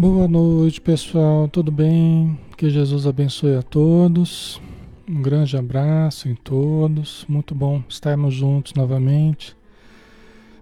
[0.00, 1.48] Boa noite, pessoal.
[1.48, 2.38] Tudo bem?
[2.56, 4.62] Que Jesus abençoe a todos.
[5.08, 7.26] Um grande abraço em todos.
[7.28, 9.56] Muito bom estarmos juntos novamente.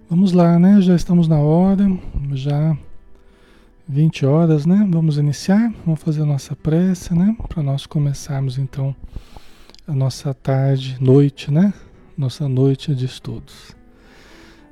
[0.08, 0.80] Vamos lá, né?
[0.80, 1.86] Já estamos na hora,
[2.32, 2.74] já
[3.86, 4.88] 20 horas, né?
[4.90, 5.70] Vamos iniciar.
[5.84, 7.36] Vamos fazer a nossa prece, né?
[7.46, 8.96] Para nós começarmos então
[9.86, 11.74] a nossa tarde, noite, né?
[12.16, 13.76] Nossa noite de estudos.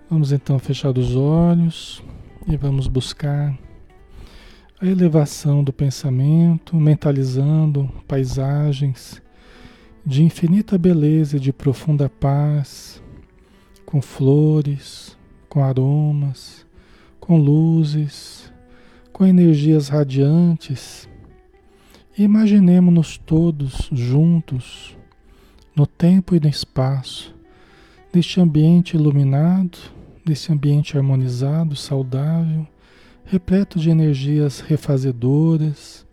[0.08, 2.02] Vamos então fechar os olhos
[2.48, 3.54] e vamos buscar
[4.84, 9.22] a elevação do pensamento, mentalizando paisagens
[10.04, 13.02] de infinita beleza e de profunda paz,
[13.86, 15.16] com flores,
[15.48, 16.66] com aromas,
[17.18, 18.52] com luzes,
[19.10, 21.08] com energias radiantes.
[22.18, 24.94] Imaginemos-nos todos juntos,
[25.74, 27.34] no tempo e no espaço,
[28.12, 29.78] neste ambiente iluminado,
[30.26, 32.66] nesse ambiente harmonizado, saudável
[33.26, 36.06] repleto de energias refazedoras,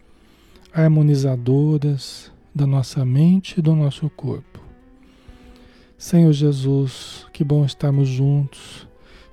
[0.73, 4.59] harmonizadoras da nossa mente e do nosso corpo.
[5.97, 8.87] Senhor Jesus, que bom estarmos juntos,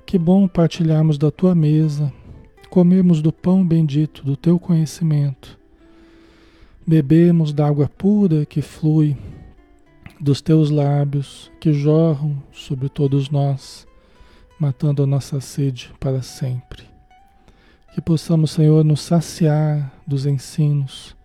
[0.05, 2.13] que bom partilharmos da tua mesa,
[2.69, 5.59] comermos do pão bendito do teu conhecimento,
[6.87, 9.17] bebemos da água pura que flui
[10.21, 13.87] dos teus lábios, que jorram sobre todos nós,
[14.59, 16.98] matando a nossa sede para sempre.
[17.99, 21.17] Que possamos, Senhor, nos saciar dos ensinos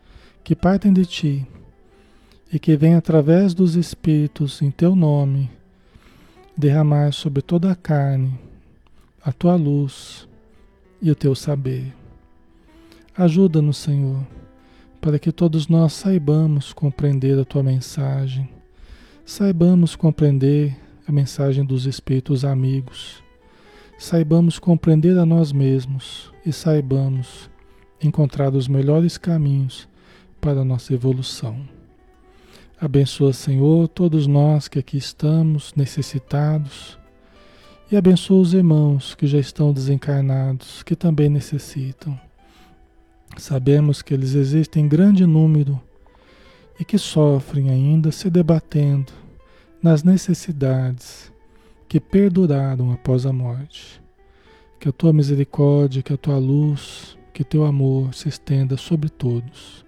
[0.43, 1.47] que partem de Ti
[2.51, 5.51] e que vêm através dos Espíritos em Teu nome
[6.57, 8.33] derramar sobre toda a carne
[9.23, 10.27] a Tua luz
[10.99, 11.93] e o Teu saber.
[13.15, 14.25] Ajuda-nos, Senhor,
[14.99, 18.49] para que todos nós saibamos compreender a Tua mensagem,
[19.23, 20.75] saibamos compreender
[21.07, 23.21] a mensagem dos Espíritos amigos
[23.95, 27.49] saibamos compreender a nós mesmos e saibamos
[28.01, 29.87] encontrar os melhores caminhos
[30.41, 31.57] para a nossa evolução.
[32.79, 36.99] Abençoa, Senhor, todos nós que aqui estamos necessitados
[37.89, 42.19] e abençoa os irmãos que já estão desencarnados, que também necessitam.
[43.37, 45.79] Sabemos que eles existem em grande número
[46.79, 49.13] e que sofrem ainda se debatendo
[49.81, 51.31] nas necessidades
[51.87, 54.02] que perduraram após a morte.
[54.83, 59.85] Que a tua misericórdia, que a tua luz, que teu amor se estenda sobre todos,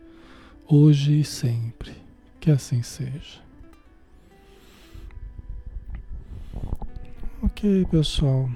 [0.66, 1.92] hoje e sempre.
[2.40, 3.42] Que assim seja.
[7.42, 8.50] Ok, pessoal.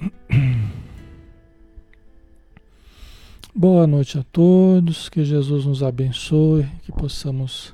[3.54, 7.72] Boa noite a todos, que Jesus nos abençoe, que possamos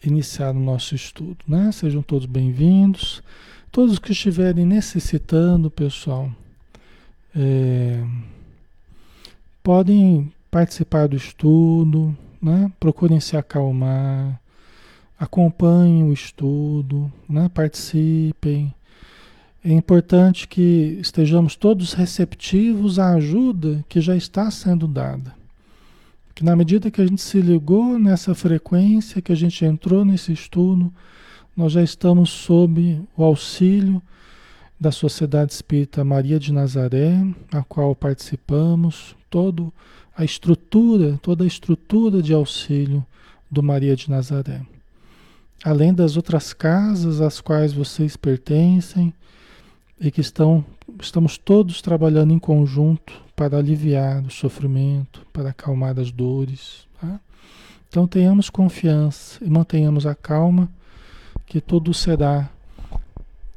[0.00, 1.72] iniciar o nosso estudo, né?
[1.72, 3.20] Sejam todos bem-vindos.
[3.72, 6.30] Todos que estiverem necessitando, pessoal,
[7.34, 8.04] é,
[9.62, 12.72] podem participar do estudo, né?
[12.80, 14.40] Procurem se acalmar,
[15.18, 17.48] acompanhem o estudo, né?
[17.48, 18.74] Participem.
[19.64, 25.32] É importante que estejamos todos receptivos à ajuda que já está sendo dada.
[26.34, 30.32] Que na medida que a gente se ligou nessa frequência, que a gente entrou nesse
[30.32, 30.92] estudo,
[31.60, 34.00] nós já estamos sob o auxílio
[34.80, 37.22] da Sociedade Espírita Maria de Nazaré,
[37.52, 39.70] a qual participamos, toda
[40.16, 43.04] a estrutura, toda a estrutura de auxílio
[43.50, 44.62] do Maria de Nazaré.
[45.62, 49.12] Além das outras casas às quais vocês pertencem
[50.00, 50.64] e que estão,
[50.98, 56.88] estamos todos trabalhando em conjunto para aliviar o sofrimento, para acalmar as dores.
[56.98, 57.20] Tá?
[57.86, 60.70] Então tenhamos confiança e mantenhamos a calma,
[61.50, 62.48] que tudo será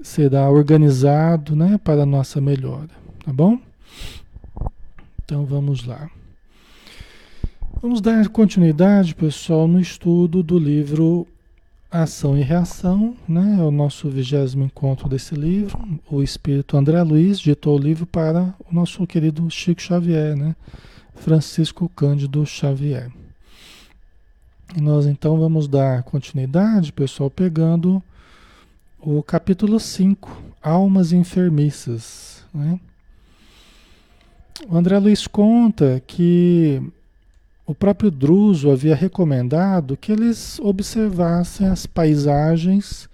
[0.01, 2.89] será organizado, né, para nossa melhora,
[3.23, 3.57] tá bom?
[5.23, 6.09] Então vamos lá.
[7.79, 11.27] Vamos dar continuidade, pessoal, no estudo do livro
[11.89, 13.57] Ação e Reação, né?
[13.59, 15.77] É o nosso vigésimo encontro desse livro.
[16.09, 20.55] O espírito André Luiz ditou o livro para o nosso querido Chico Xavier, né?
[21.15, 23.11] Francisco Cândido Xavier.
[24.81, 28.01] Nós então vamos dar continuidade, pessoal, pegando
[28.99, 32.43] o capítulo 5, Almas Enfermiças.
[32.51, 32.79] Né?
[34.67, 36.81] O André Luiz conta que
[37.67, 43.07] o próprio Druso havia recomendado que eles observassem as paisagens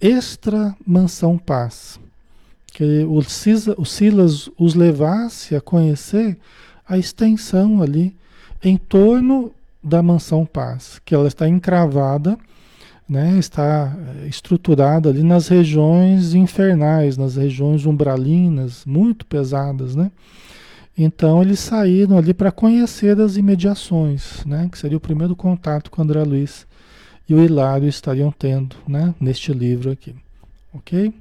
[0.00, 1.98] extra Mansão Paz,
[2.66, 6.36] que o, Cisa, o Silas os levasse a conhecer
[6.86, 8.14] a extensão ali
[8.62, 9.50] em torno
[9.82, 12.38] da Mansão Paz, que ela está encravada,
[13.08, 20.12] né, está eh, estruturada ali nas regiões infernais, nas regiões umbralinas, muito pesadas, né?
[20.96, 24.68] Então eles saíram ali para conhecer as imediações, né?
[24.70, 26.66] Que seria o primeiro contato com André Luiz
[27.28, 29.14] e o Hilário estariam tendo, né?
[29.18, 30.14] Neste livro aqui,
[30.72, 31.12] ok?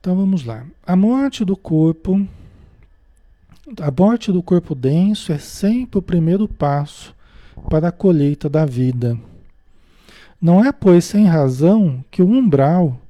[0.00, 0.64] Então vamos lá.
[0.86, 2.26] A morte do corpo,
[3.80, 7.14] a morte do corpo denso é sempre o primeiro passo
[7.68, 9.18] para a colheita da vida.
[10.40, 13.00] Não é, pois, sem razão que o umbral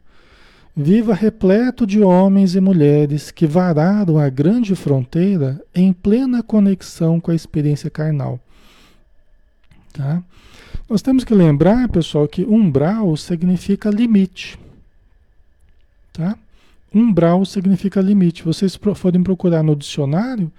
[0.75, 7.33] viva repleto de homens e mulheres que vararam a grande fronteira em plena conexão com
[7.33, 8.39] a experiência carnal.
[9.93, 10.23] Tá?
[10.89, 14.59] Nós temos que lembrar, pessoal, que umbral significa limite.
[16.13, 16.39] Tá?
[16.95, 18.45] Umbral significa limite.
[18.45, 20.51] Vocês forem procurar no dicionário,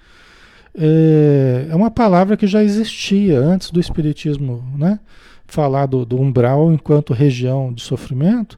[0.80, 5.00] é, é uma palavra que já existia antes do Espiritismo né?
[5.46, 8.58] falar do, do umbral enquanto região de sofrimento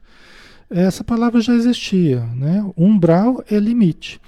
[0.72, 2.64] essa palavra já existia, né?
[2.76, 4.18] Umbral é limite.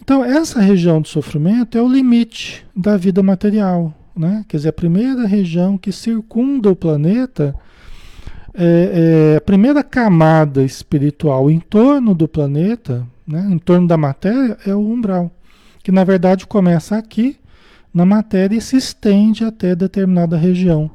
[0.00, 4.44] Então, essa região do sofrimento é o limite da vida material, né?
[4.48, 7.54] Quer dizer, a primeira região que circunda o planeta,
[8.54, 13.46] é, é a primeira camada espiritual em torno do planeta, né?
[13.50, 15.30] em torno da matéria, é o umbral,
[15.88, 17.38] que na verdade começa aqui
[17.94, 20.90] na matéria e se estende até determinada região,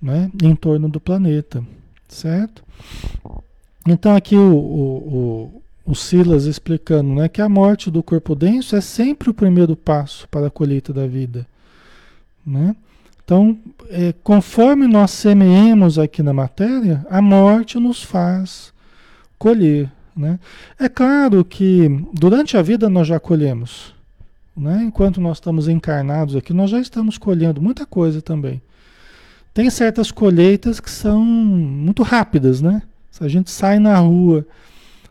[0.00, 0.30] né?
[0.42, 1.64] em torno do planeta,
[2.06, 2.62] certo?
[3.88, 8.76] Então aqui o, o, o, o, Silas explicando né, que a morte do corpo denso
[8.76, 11.46] é sempre o primeiro passo para a colheita da vida.
[12.46, 12.76] Né?
[13.24, 13.56] Então,
[13.88, 18.70] é, conforme nós semeemos aqui na matéria, a morte nos faz
[19.38, 19.90] colher.
[20.14, 20.38] Né?
[20.78, 23.95] É claro que durante a vida nós já colhemos.
[24.56, 24.84] Né?
[24.84, 28.62] Enquanto nós estamos encarnados aqui, nós já estamos colhendo muita coisa também.
[29.52, 32.82] Tem certas colheitas que são muito rápidas, né?
[33.10, 34.46] Se a gente sai na rua,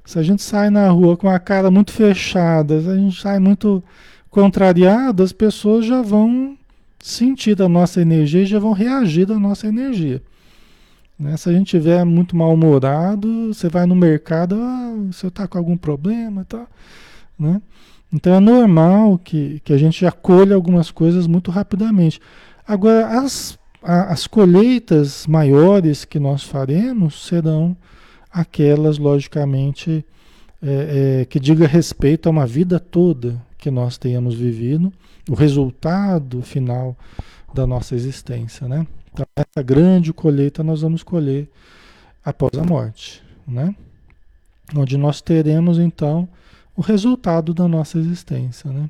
[0.05, 3.39] se a gente sai na rua com a cara muito fechada, se a gente sai
[3.39, 3.83] muito
[4.29, 6.57] contrariado, as pessoas já vão
[6.99, 10.21] sentir da nossa energia e já vão reagir da nossa energia.
[11.17, 11.37] Né?
[11.37, 15.77] Se a gente estiver muito mal-humorado, você vai no mercado, ah, você está com algum
[15.77, 16.67] problema tá?
[17.39, 17.61] Né?
[18.11, 22.19] Então é normal que, que a gente acolha algumas coisas muito rapidamente.
[22.67, 27.75] Agora, as, as colheitas maiores que nós faremos serão
[28.31, 30.05] aquelas, logicamente,
[30.61, 34.91] é, é, que diga respeito a uma vida toda que nós tenhamos vivido,
[35.29, 36.97] o resultado final
[37.53, 38.85] da nossa existência, né?
[39.13, 41.49] Então, essa grande colheita nós vamos colher
[42.23, 43.73] após a morte, né?
[44.75, 46.27] Onde nós teremos, então,
[46.75, 48.89] o resultado da nossa existência, né?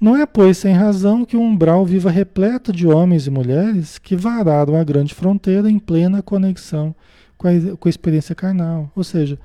[0.00, 4.14] Não é, pois, sem razão que o umbral viva repleto de homens e mulheres que
[4.14, 6.94] vararam a grande fronteira em plena conexão
[7.36, 8.92] com a, com a experiência carnal.
[8.94, 9.36] Ou seja,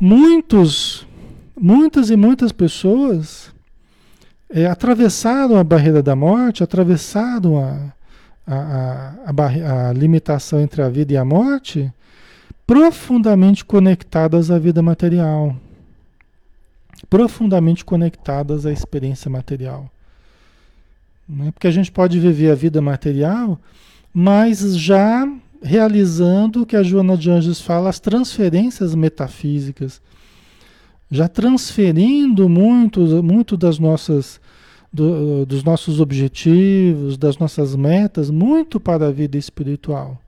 [0.00, 1.06] muitos,
[1.60, 3.52] muitas e muitas pessoas
[4.48, 7.92] é, atravessaram a barreira da morte, atravessaram a,
[8.46, 8.56] a,
[9.26, 11.92] a, a, a limitação entre a vida e a morte,
[12.66, 15.54] profundamente conectadas à vida material,
[17.08, 19.90] profundamente conectadas à experiência material.
[21.28, 21.50] Né?
[21.52, 23.58] Porque a gente pode viver a vida material,
[24.12, 25.28] mas já
[25.62, 30.00] realizando o que a Joana de Anjos fala, as transferências metafísicas,
[31.10, 34.40] já transferindo muito, muito das nossas,
[34.92, 40.20] do, dos nossos objetivos, das nossas metas, muito para a vida espiritual.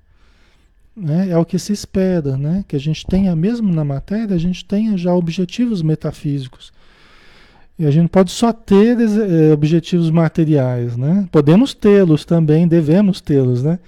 [0.97, 1.29] Né?
[1.31, 2.65] É o que se espera, né?
[2.67, 6.73] que a gente tenha, mesmo na matéria, a gente tenha já objetivos metafísicos.
[7.79, 11.29] E a gente pode só ter eh, objetivos materiais, né?
[11.31, 13.79] Podemos tê-los também, devemos tê-los, né?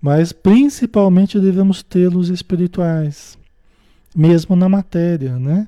[0.00, 3.38] Mas principalmente devemos tê-los espirituais,
[4.14, 5.66] mesmo na matéria, né?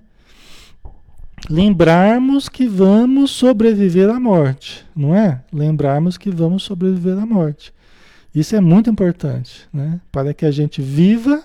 [1.48, 5.40] Lembrarmos que vamos sobreviver à morte, não é?
[5.50, 7.72] Lembrarmos que vamos sobreviver à morte.
[8.34, 10.00] Isso é muito importante, né?
[10.10, 11.42] Para que a gente viva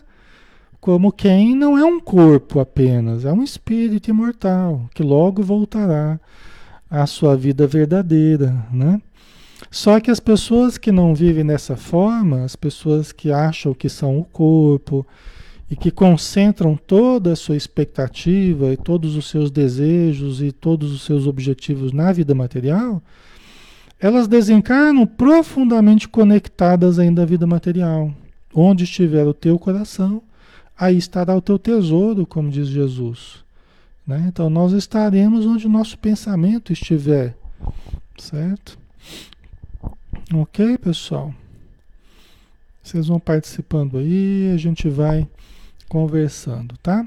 [0.80, 6.20] como quem não é um corpo apenas, é um espírito imortal que logo voltará
[6.90, 9.02] à sua vida verdadeira, né?
[9.70, 14.18] Só que as pessoas que não vivem dessa forma, as pessoas que acham que são
[14.20, 15.06] o corpo
[15.70, 21.02] e que concentram toda a sua expectativa e todos os seus desejos e todos os
[21.02, 23.02] seus objetivos na vida material,
[24.00, 28.14] elas desencarnam profundamente conectadas ainda à vida material.
[28.54, 30.22] Onde estiver o teu coração,
[30.78, 33.44] aí estará o teu tesouro, como diz Jesus.
[34.06, 34.26] Né?
[34.28, 37.36] Então nós estaremos onde o nosso pensamento estiver,
[38.18, 38.78] certo?
[40.34, 41.34] Ok, pessoal?
[42.82, 45.28] Vocês vão participando aí, a gente vai
[45.90, 47.06] conversando, tá?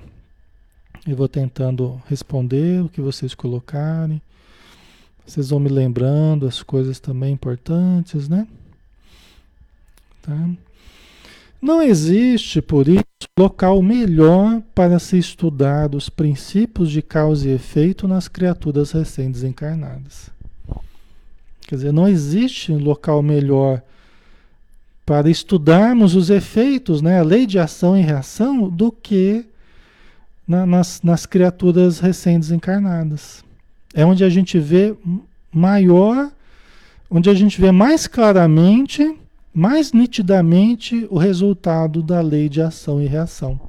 [1.06, 4.20] Eu vou tentando responder o que vocês colocarem,
[5.30, 8.48] Vocês vão me lembrando as coisas também importantes, né?
[10.20, 10.50] Tá?
[11.62, 13.04] Não existe, por isso,
[13.38, 20.30] local melhor para se estudar os princípios de causa e efeito nas criaturas recém-desencarnadas.
[21.60, 23.80] Quer dizer, não existe local melhor
[25.06, 29.46] para estudarmos os efeitos, né, a lei de ação e reação, do que
[30.44, 33.48] na, nas, nas criaturas recém-desencarnadas.
[33.94, 34.94] É onde a gente vê
[35.52, 36.30] maior,
[37.10, 39.16] onde a gente vê mais claramente,
[39.52, 43.60] mais nitidamente o resultado da lei de ação e reação.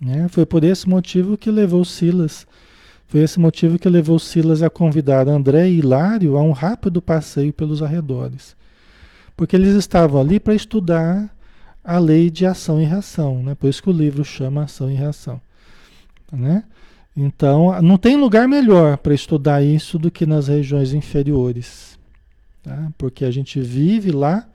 [0.00, 0.28] Né?
[0.28, 2.46] Foi por esse motivo que levou Silas,
[3.06, 7.52] foi esse motivo que levou Silas a convidar André e Hilário a um rápido passeio
[7.52, 8.56] pelos arredores.
[9.36, 11.28] Porque eles estavam ali para estudar
[11.82, 13.54] a lei de ação e reação, né?
[13.54, 15.40] Por isso que o livro chama Ação e Reação,
[16.32, 16.64] né?
[17.16, 21.98] Então, não tem lugar melhor para estudar isso do que nas regiões inferiores,
[22.62, 22.90] tá?
[22.98, 24.48] Porque a gente vive lá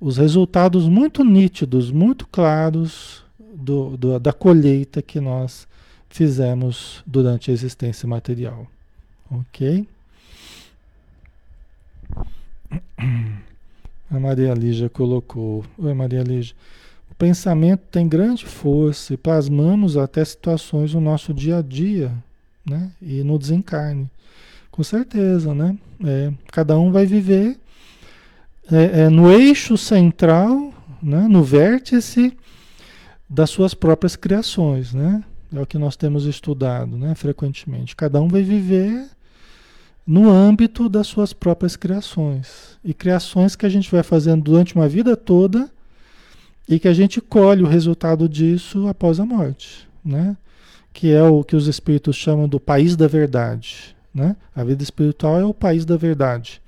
[0.00, 5.68] os resultados muito nítidos, muito claros do, do, da colheita que nós
[6.08, 8.66] fizemos durante a existência material,
[9.30, 9.86] ok?
[14.10, 15.64] A Maria Lígia colocou.
[15.78, 16.54] Oi, Maria Lígia.
[17.24, 22.12] Pensamento tem grande força e plasmamos até situações no nosso dia a dia,
[22.68, 22.90] né?
[23.00, 24.10] E no desencarne.
[24.70, 25.74] Com certeza, né?
[26.04, 27.58] É, cada um vai viver
[28.70, 30.70] é, é, no eixo central,
[31.02, 31.26] né?
[31.26, 32.36] no vértice
[33.26, 35.24] das suas próprias criações, né?
[35.50, 37.14] É o que nós temos estudado, né?
[37.14, 37.96] Frequentemente.
[37.96, 39.08] Cada um vai viver
[40.06, 42.78] no âmbito das suas próprias criações.
[42.84, 45.72] E criações que a gente vai fazendo durante uma vida toda
[46.68, 50.36] e que a gente colhe o resultado disso após a morte, né?
[50.92, 54.36] Que é o que os espíritos chamam do país da verdade, né?
[54.54, 56.62] A vida espiritual é o país da verdade.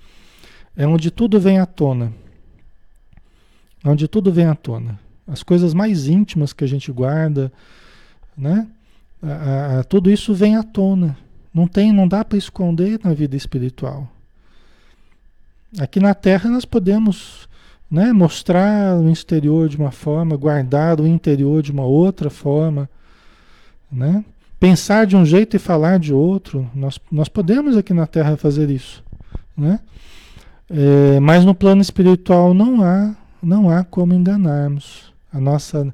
[0.76, 2.12] É onde tudo vem à tona.
[3.82, 4.98] É onde tudo vem à tona.
[5.26, 7.50] As coisas mais íntimas que a gente guarda,
[8.36, 8.68] né?
[9.22, 11.16] A, a, tudo isso vem à tona.
[11.54, 14.10] Não tem, não dá para esconder na vida espiritual.
[15.78, 17.48] Aqui na Terra nós podemos
[17.90, 22.88] né, mostrar o exterior de uma forma, guardar o interior de uma outra forma,
[23.90, 24.24] né?
[24.58, 26.68] Pensar de um jeito e falar de outro.
[26.74, 29.04] Nós, nós podemos aqui na Terra fazer isso,
[29.56, 29.80] né?
[30.68, 35.12] É, mas no plano espiritual não há, não há como enganarmos.
[35.32, 35.84] A nossa,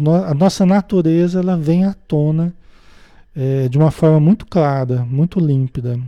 [0.00, 2.54] no, a nossa natureza ela vem à tona
[3.34, 5.98] é, de uma forma muito clara, muito límpida.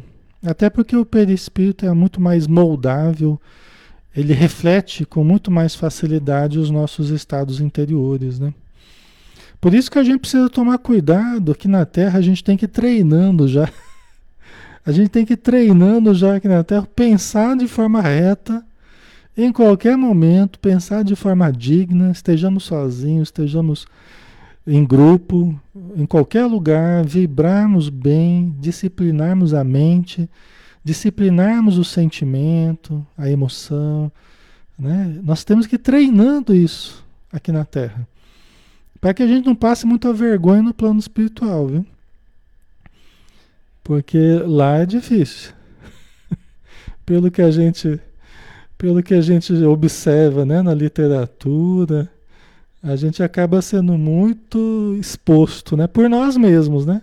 [0.45, 3.41] Até porque o perispírito é muito mais moldável,
[4.15, 8.53] ele reflete com muito mais facilidade os nossos estados interiores, né?
[9.61, 12.65] Por isso que a gente precisa tomar cuidado aqui na Terra, a gente tem que
[12.65, 13.69] ir treinando já.
[14.85, 18.67] A gente tem que ir treinando já aqui na Terra, pensar de forma reta,
[19.37, 23.87] em qualquer momento, pensar de forma digna, estejamos sozinhos, estejamos
[24.67, 25.59] em grupo,
[25.97, 30.29] em qualquer lugar, vibrarmos bem, disciplinarmos a mente,
[30.85, 34.11] disciplinarmos o sentimento, a emoção.
[34.79, 35.21] Né?
[35.23, 38.07] Nós temos que ir treinando isso aqui na Terra.
[39.01, 41.87] Para que a gente não passe muita vergonha no plano espiritual, viu?
[43.83, 45.53] Porque lá é difícil.
[47.05, 48.01] pelo que a gente
[48.79, 52.11] pelo que a gente observa, né, na literatura,
[52.83, 55.87] a gente acaba sendo muito exposto, né?
[55.87, 57.01] Por nós mesmos, né?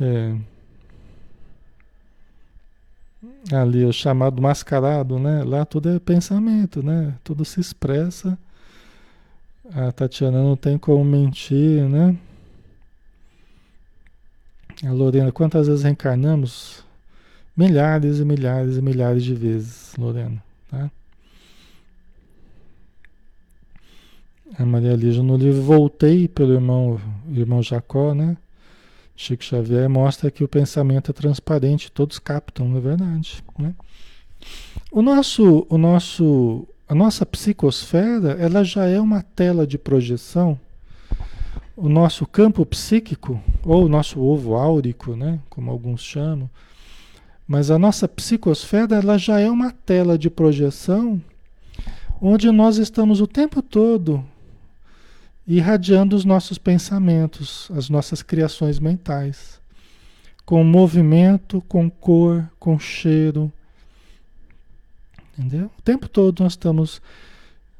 [0.00, 0.34] É.
[3.52, 5.42] Ali o chamado mascarado, né?
[5.42, 7.14] Lá tudo é pensamento, né?
[7.24, 8.38] Tudo se expressa.
[9.72, 12.16] A Tatiana não tem como mentir, né?
[14.84, 16.84] A Lorena, quantas vezes reencarnamos?
[17.56, 20.90] Milhares e milhares e milhares de vezes, Lorena, tá?
[24.56, 27.00] A Maria Lígia no livro Voltei pelo irmão,
[27.32, 28.36] irmão Jacó, né?
[29.20, 33.74] Chico Xavier mostra que o pensamento é transparente, todos captam, não é verdade, né?
[34.92, 40.56] O nosso, o nosso, a nossa psicosfera, ela já é uma tela de projeção.
[41.76, 46.48] O nosso campo psíquico, ou o nosso ovo áurico, né, como alguns chamam,
[47.44, 51.20] mas a nossa psicosfera, ela já é uma tela de projeção
[52.20, 54.24] onde nós estamos o tempo todo
[55.48, 59.58] irradiando os nossos pensamentos, as nossas criações mentais,
[60.44, 63.50] com movimento, com cor, com cheiro.
[65.38, 65.70] Entendeu?
[65.78, 67.00] O tempo todo nós estamos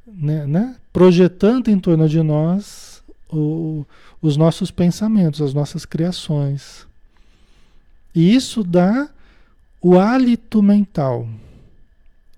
[0.06, 3.84] né, né, projetando em torno de nós o,
[4.22, 6.86] os nossos pensamentos, as nossas criações.
[8.14, 9.10] E isso dá
[9.82, 11.28] o hálito mental.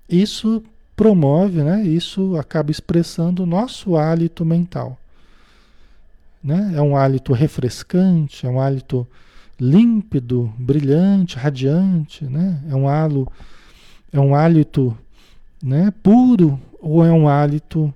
[0.08, 0.62] Isso
[0.96, 1.84] promove, né?
[1.84, 4.98] Isso acaba expressando o nosso hálito mental.
[6.42, 6.72] Né?
[6.74, 9.06] É um hálito refrescante, é um hálito
[9.60, 12.62] límpido, brilhante, radiante, né?
[12.68, 13.30] É um halo,
[14.10, 14.96] é um hálito,
[15.62, 15.92] né?
[16.02, 17.92] Puro ou é um hálito,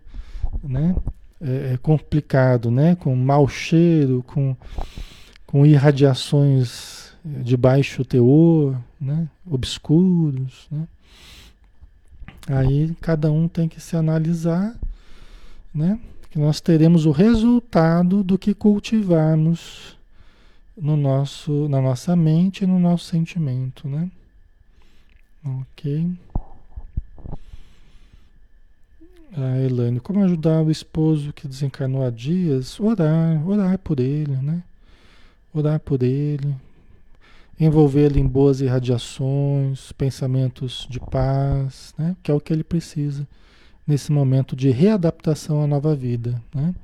[0.62, 0.94] né?
[1.40, 2.94] É, é complicado, né?
[2.96, 4.54] Com mau cheiro, com,
[5.46, 9.26] com irradiações de baixo teor, né?
[9.50, 10.86] Obscuros, né?
[12.46, 14.74] Aí cada um tem que se analisar,
[15.74, 15.98] né?
[16.34, 19.96] Que nós teremos o resultado do que cultivarmos
[20.76, 24.10] no nosso, na nossa mente e no nosso sentimento, né?
[25.44, 26.10] Ok.
[29.36, 32.80] A Elaine, como ajudar o esposo que desencarnou há dias?
[32.80, 34.60] Orar, orar por ele, né?
[35.54, 36.52] Orar por ele,
[37.60, 42.16] envolvê-lo em boas irradiações, pensamentos de paz, né?
[42.24, 43.24] Que é o que ele precisa
[43.86, 46.74] nesse momento de readaptação à nova vida, né?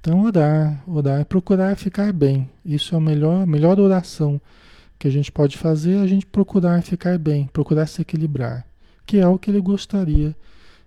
[0.00, 2.48] Então orar, orar procurar ficar bem.
[2.64, 4.40] Isso é a melhor, melhor oração
[4.98, 8.66] que a gente pode fazer, a gente procurar ficar bem, procurar se equilibrar,
[9.06, 10.34] que é o que ele gostaria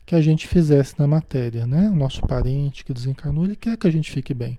[0.05, 1.89] que a gente fizesse na matéria, né?
[1.89, 4.57] O nosso parente que desencarnou, ele quer que a gente fique bem.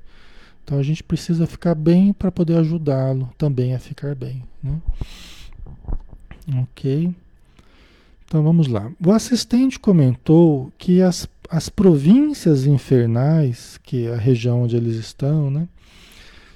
[0.63, 4.79] Então a gente precisa ficar bem para poder ajudá-lo também a ficar bem, né?
[6.63, 7.15] Ok.
[8.29, 8.93] Então vamos lá.
[9.05, 15.51] O assistente comentou que as as províncias infernais, que é a região onde eles estão,
[15.51, 15.67] né,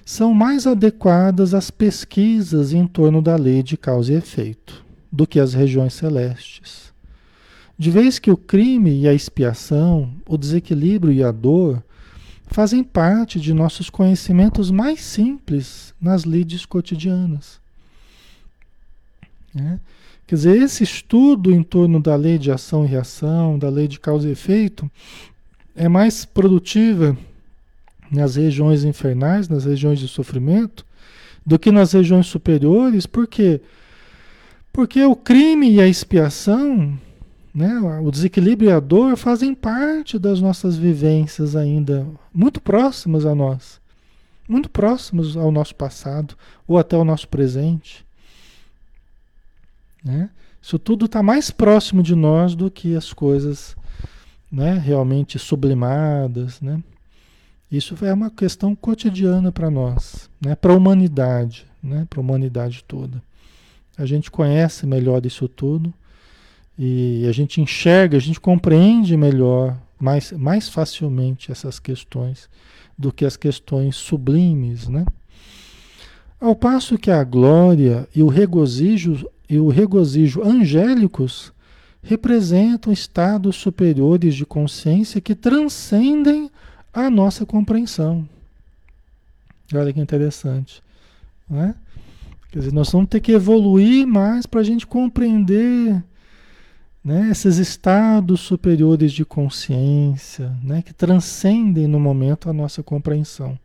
[0.04, 5.40] são mais adequadas às pesquisas em torno da lei de causa e efeito do que
[5.40, 6.92] as regiões celestes.
[7.78, 11.82] De vez que o crime e a expiação, o desequilíbrio e a dor
[12.48, 17.60] fazem parte de nossos conhecimentos mais simples nas lides cotidianas.
[19.54, 19.80] Né?
[20.32, 24.00] Quer dizer, esse estudo em torno da lei de ação e reação, da lei de
[24.00, 24.90] causa e efeito,
[25.76, 27.14] é mais produtiva
[28.10, 30.86] nas regiões infernais, nas regiões de sofrimento,
[31.44, 33.60] do que nas regiões superiores, por quê?
[34.72, 36.98] Porque o crime e a expiação,
[37.54, 43.34] né, o desequilíbrio e a dor fazem parte das nossas vivências ainda, muito próximas a
[43.34, 43.78] nós,
[44.48, 46.34] muito próximos ao nosso passado
[46.66, 48.02] ou até ao nosso presente.
[50.04, 50.30] Né?
[50.60, 53.76] Isso tudo está mais próximo de nós do que as coisas
[54.50, 56.60] né, realmente sublimadas.
[56.60, 56.82] Né?
[57.70, 60.54] Isso é uma questão cotidiana para nós, né?
[60.54, 62.06] para a humanidade, né?
[62.08, 63.22] para a humanidade toda.
[63.96, 65.92] A gente conhece melhor isso tudo
[66.78, 72.48] e a gente enxerga, a gente compreende melhor, mais, mais facilmente essas questões
[72.96, 75.04] do que as questões sublimes, né?
[76.40, 81.52] Ao passo que a glória e o regozijo e o regozijo angélicos
[82.02, 86.50] representam estados superiores de consciência que transcendem
[86.90, 88.26] a nossa compreensão.
[89.74, 90.82] Olha que interessante.
[91.50, 91.74] Né?
[92.50, 96.02] Quer dizer, nós vamos ter que evoluir mais para a gente compreender
[97.04, 103.58] né, esses estados superiores de consciência né, que transcendem no momento a nossa compreensão.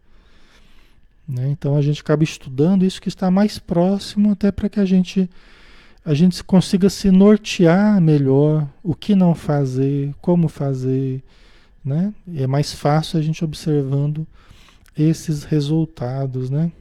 [1.26, 1.48] Né?
[1.50, 5.30] Então a gente acaba estudando isso que está mais próximo, até para que a gente
[6.08, 11.22] a gente consiga se nortear melhor, o que não fazer, como fazer,
[11.84, 12.14] né?
[12.34, 14.26] É mais fácil a gente observando
[14.98, 16.72] esses resultados, né?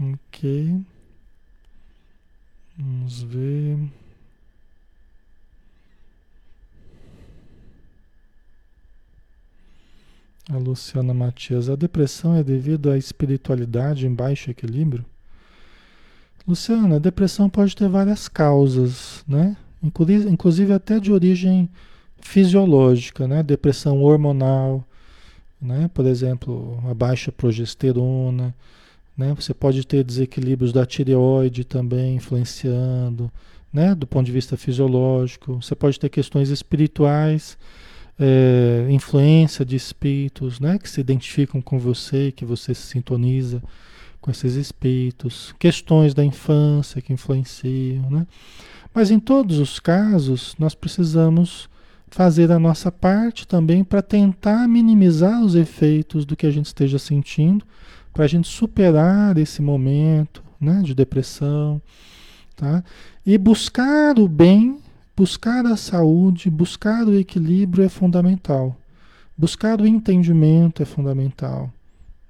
[0.00, 0.80] Ok.
[2.78, 3.78] Vamos ver.
[10.50, 15.04] A Luciana Matias, a depressão é devido à espiritualidade em baixo equilíbrio?
[16.46, 19.54] Luciana, a depressão pode ter várias causas, né?
[19.82, 21.68] Inclusive até de origem
[22.18, 23.42] fisiológica, né?
[23.42, 24.82] Depressão hormonal,
[25.60, 25.90] né?
[25.92, 28.54] Por exemplo, a baixa progesterona,
[29.14, 29.34] né?
[29.34, 33.30] Você pode ter desequilíbrios da tireoide também influenciando,
[33.70, 33.94] né?
[33.94, 35.62] Do ponto de vista fisiológico.
[35.62, 37.58] Você pode ter questões espirituais
[38.18, 43.62] é, influência de espíritos né, que se identificam com você, que você se sintoniza
[44.20, 48.10] com esses espíritos, questões da infância que influenciam.
[48.10, 48.26] Né?
[48.92, 51.68] Mas em todos os casos, nós precisamos
[52.10, 56.98] fazer a nossa parte também para tentar minimizar os efeitos do que a gente esteja
[56.98, 57.64] sentindo,
[58.12, 61.80] para a gente superar esse momento né, de depressão.
[62.56, 62.82] Tá?
[63.24, 64.80] E buscar o bem
[65.18, 68.76] Buscar a saúde, buscar o equilíbrio é fundamental.
[69.36, 71.72] Buscar o entendimento é fundamental.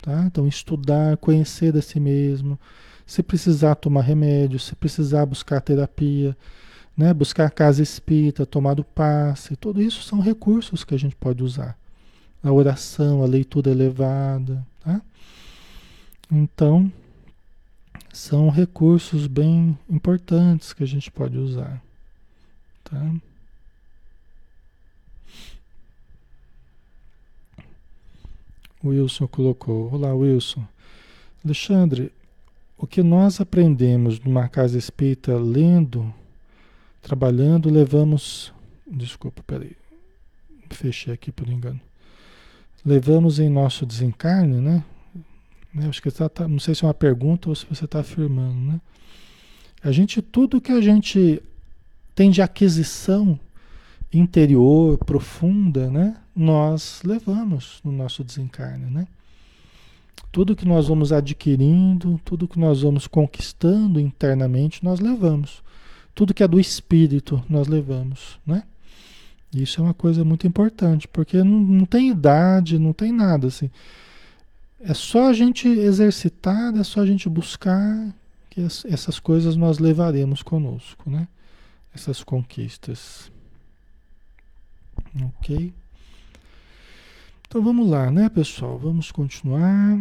[0.01, 0.25] Tá?
[0.25, 2.59] Então, estudar, conhecer a si mesmo.
[3.05, 6.35] Se precisar tomar remédio, se precisar buscar terapia,
[6.97, 7.13] né?
[7.13, 11.77] buscar casa espírita, tomar o passe, tudo isso são recursos que a gente pode usar.
[12.43, 14.67] A oração, a leitura elevada.
[14.81, 15.03] Tá?
[16.33, 16.91] Então,
[18.15, 21.87] são recursos bem importantes que a gente pode usar.
[22.89, 23.15] Tá?
[28.83, 29.93] Wilson colocou.
[29.93, 30.67] Olá, Wilson.
[31.45, 32.11] Alexandre,
[32.79, 36.13] o que nós aprendemos numa casa espírita lendo,
[37.03, 38.55] trabalhando, levamos.
[38.87, 39.77] Desculpa, peraí.
[40.71, 41.81] Fechei aqui por engano.
[42.85, 44.85] Levamos em nosso desencarne, né?
[45.89, 48.73] acho que tá, tá, não sei se é uma pergunta ou se você está afirmando,
[48.73, 48.81] né?
[49.83, 51.41] A gente, tudo que a gente
[52.19, 53.39] tem de aquisição
[54.13, 56.17] interior, profunda, né?
[56.35, 59.07] Nós levamos no nosso desencarne, né?
[60.33, 65.63] Tudo que nós vamos adquirindo, tudo que nós vamos conquistando internamente, nós levamos.
[66.13, 68.65] Tudo que é do espírito, nós levamos, né?
[69.55, 73.71] Isso é uma coisa muito importante, porque não, não tem idade, não tem nada assim.
[74.81, 78.13] É só a gente exercitar, é só a gente buscar
[78.51, 81.29] que essas coisas nós levaremos conosco, né?
[81.95, 83.31] Essas conquistas.
[85.23, 85.73] Ok?
[87.47, 88.79] Então vamos lá, né, pessoal?
[88.79, 89.99] Vamos continuar.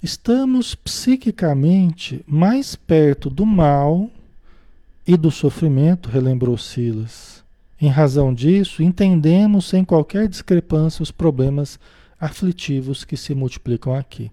[0.00, 4.08] Estamos psiquicamente mais perto do mal
[5.04, 7.42] e do sofrimento, relembrou Silas.
[7.80, 11.80] Em razão disso, entendemos sem qualquer discrepância os problemas
[12.20, 14.30] aflitivos que se multiplicam aqui.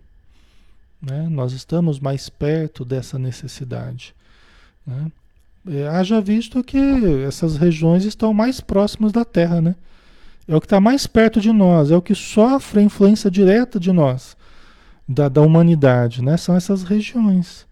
[1.01, 1.27] Né?
[1.29, 4.13] Nós estamos mais perto dessa necessidade.
[4.85, 5.11] Né?
[5.67, 6.77] É, haja visto que
[7.25, 9.75] essas regiões estão mais próximas da Terra, né?
[10.47, 13.79] É o que está mais perto de nós, é o que sofre a influência direta
[13.79, 14.37] de nós,
[15.07, 16.37] da, da humanidade, né?
[16.37, 17.65] São essas regiões.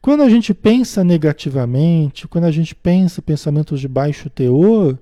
[0.00, 4.98] Quando a gente pensa negativamente, quando a gente pensa pensamentos de baixo teor,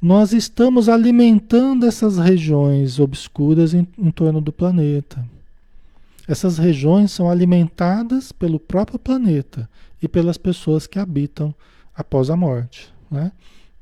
[0.00, 5.22] nós estamos alimentando essas regiões obscuras em, em torno do planeta.
[6.26, 9.68] Essas regiões são alimentadas pelo próprio planeta
[10.02, 11.54] e pelas pessoas que habitam
[11.94, 12.92] após a morte.
[13.10, 13.32] Né?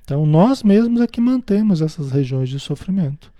[0.05, 3.33] Então, nós mesmos é que mantemos essas regiões de sofrimento.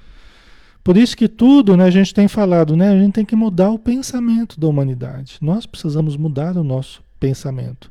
[0.87, 3.71] Por isso que tudo, né, a gente tem falado, né, a gente tem que mudar
[3.71, 5.39] o pensamento da humanidade.
[5.41, 7.91] Nós precisamos mudar o nosso pensamento,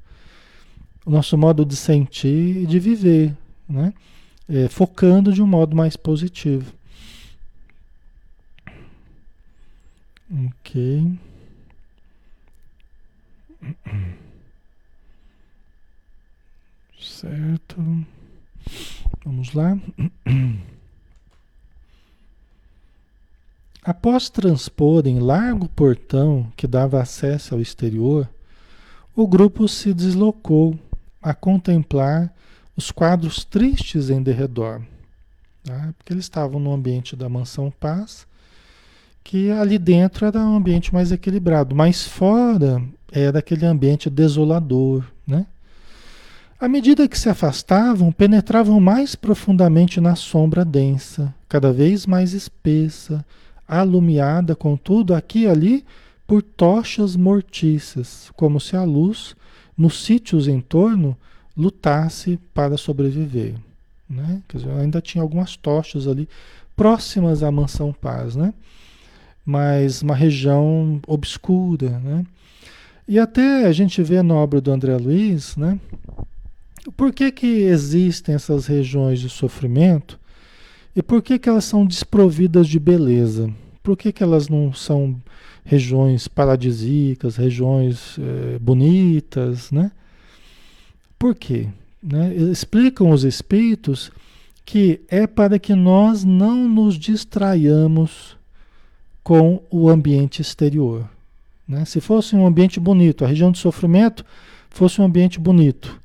[1.05, 3.35] o nosso modo de sentir e de viver,
[3.67, 3.93] né?
[4.47, 6.71] É, focando de um modo mais positivo.
[10.31, 11.17] Ok.
[17.15, 17.77] Certo.
[19.23, 19.79] Vamos lá.
[23.81, 28.29] Após transpor em largo portão que dava acesso ao exterior,
[29.15, 30.77] o grupo se deslocou
[31.21, 32.33] a contemplar
[32.75, 34.81] os quadros tristes em derredor.
[35.63, 35.93] Tá?
[35.97, 38.27] Porque eles estavam no ambiente da mansão Paz,
[39.23, 45.45] que ali dentro era um ambiente mais equilibrado, mas fora era aquele ambiente desolador, né?
[46.57, 53.25] À medida que se afastavam, penetravam mais profundamente na sombra densa, cada vez mais espessa,
[53.67, 55.85] alumiada, contudo, aqui e ali,
[56.25, 59.35] por tochas mortiças, como se a luz,
[59.77, 61.17] nos sítios em torno,
[61.57, 63.55] lutasse para sobreviver.
[64.09, 64.41] Né?
[64.53, 66.27] Dizer, ainda tinha algumas tochas ali
[66.73, 68.53] próximas à mansão Paz, né?
[69.45, 71.99] mas uma região obscura.
[71.99, 72.25] Né?
[73.07, 75.77] E até a gente vê na obra do André Luiz, né?
[76.91, 80.19] Por que, que existem essas regiões de sofrimento
[80.95, 83.51] e por que, que elas são desprovidas de beleza?
[83.83, 85.19] Por que, que elas não são
[85.63, 89.91] regiões paradisíacas, regiões é, bonitas, né?
[91.17, 91.67] Por quê?
[92.01, 92.35] Né?
[92.35, 94.11] Explicam os espíritos
[94.63, 98.37] que é para que nós não nos distraiamos
[99.23, 101.09] com o ambiente exterior.
[101.67, 101.83] Né?
[101.85, 104.23] Se fosse um ambiente bonito, a região de sofrimento
[104.69, 105.99] fosse um ambiente bonito,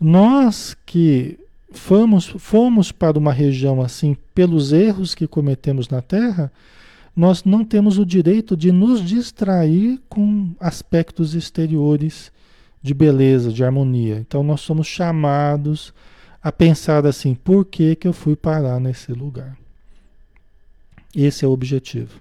[0.00, 1.38] nós que
[1.72, 6.52] fomos, fomos para uma região assim pelos erros que cometemos na Terra,
[7.14, 12.30] nós não temos o direito de nos distrair com aspectos exteriores
[12.80, 14.18] de beleza, de harmonia.
[14.18, 15.92] Então nós somos chamados
[16.40, 19.56] a pensar assim: por que, que eu fui parar nesse lugar?
[21.14, 22.20] Esse é o objetivo.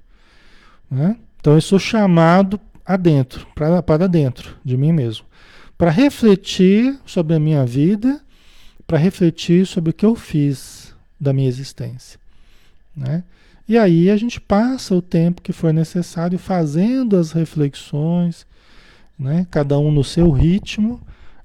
[0.89, 1.15] Né?
[1.39, 5.27] Então eu sou chamado adentro, para, para dentro de mim mesmo
[5.77, 8.21] para refletir sobre a minha vida,
[8.85, 12.19] para refletir sobre o que eu fiz da minha existência,
[12.95, 13.23] né?
[13.67, 18.47] E aí a gente passa o tempo que for necessário fazendo as reflexões,
[19.19, 19.45] né?
[19.51, 21.01] Cada um no seu ritmo,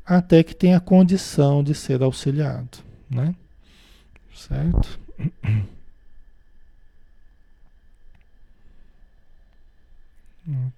[0.07, 2.79] até que tenha condição de ser auxiliado,
[3.11, 3.35] né?
[4.35, 4.99] Certo?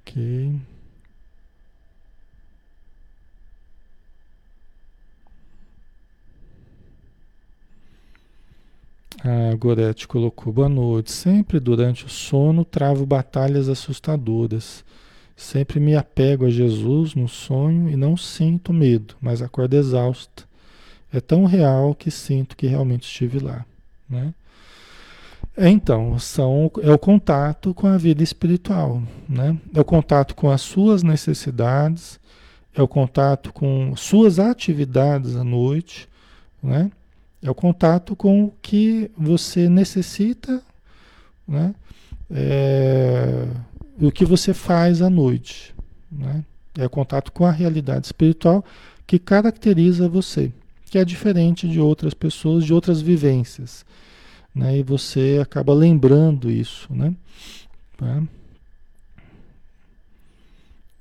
[0.07, 0.61] Ok.
[9.23, 11.13] A Gorete colocou boa noite.
[11.13, 14.85] Sempre durante o sono travo batalhas assustadoras.
[15.37, 20.45] Sempre me apego a Jesus no sonho e não sinto medo, mas acordo exausta.
[21.13, 23.65] É tão real que sinto que realmente estive lá.
[24.09, 24.35] Né?
[25.57, 29.57] Então, são, é o contato com a vida espiritual, né?
[29.73, 32.19] É o contato com as suas necessidades,
[32.75, 36.09] é o contato com suas atividades à noite,
[36.61, 36.91] né?
[37.45, 40.61] É o contato com o que você necessita,
[41.47, 41.73] né?
[42.29, 43.47] É,
[44.01, 45.73] o que você faz à noite,
[46.11, 46.45] né?
[46.77, 48.65] É o contato com a realidade espiritual
[49.07, 50.51] que caracteriza você,
[50.91, 53.85] que é diferente de outras pessoas, de outras vivências
[54.55, 54.79] né?
[54.79, 57.15] E você acaba lembrando isso, né?
[57.97, 58.23] Tá?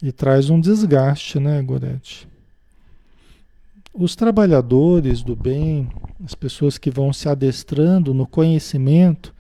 [0.02, 2.28] E traz um desgaste, né, Gorete?
[3.94, 5.88] Os trabalhadores do bem,
[6.26, 9.32] as pessoas que vão se adestrando no conhecimento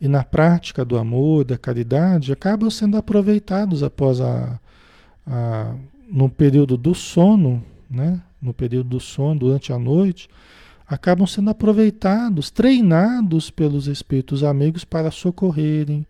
[0.00, 4.58] e na prática do amor, da caridade, acabam sendo aproveitados após a,
[5.24, 5.72] a
[6.10, 8.20] no período do sono, né?
[8.42, 10.28] No período do sono, durante a noite,
[10.86, 16.04] acabam sendo aproveitados, treinados pelos espíritos amigos para socorrerem,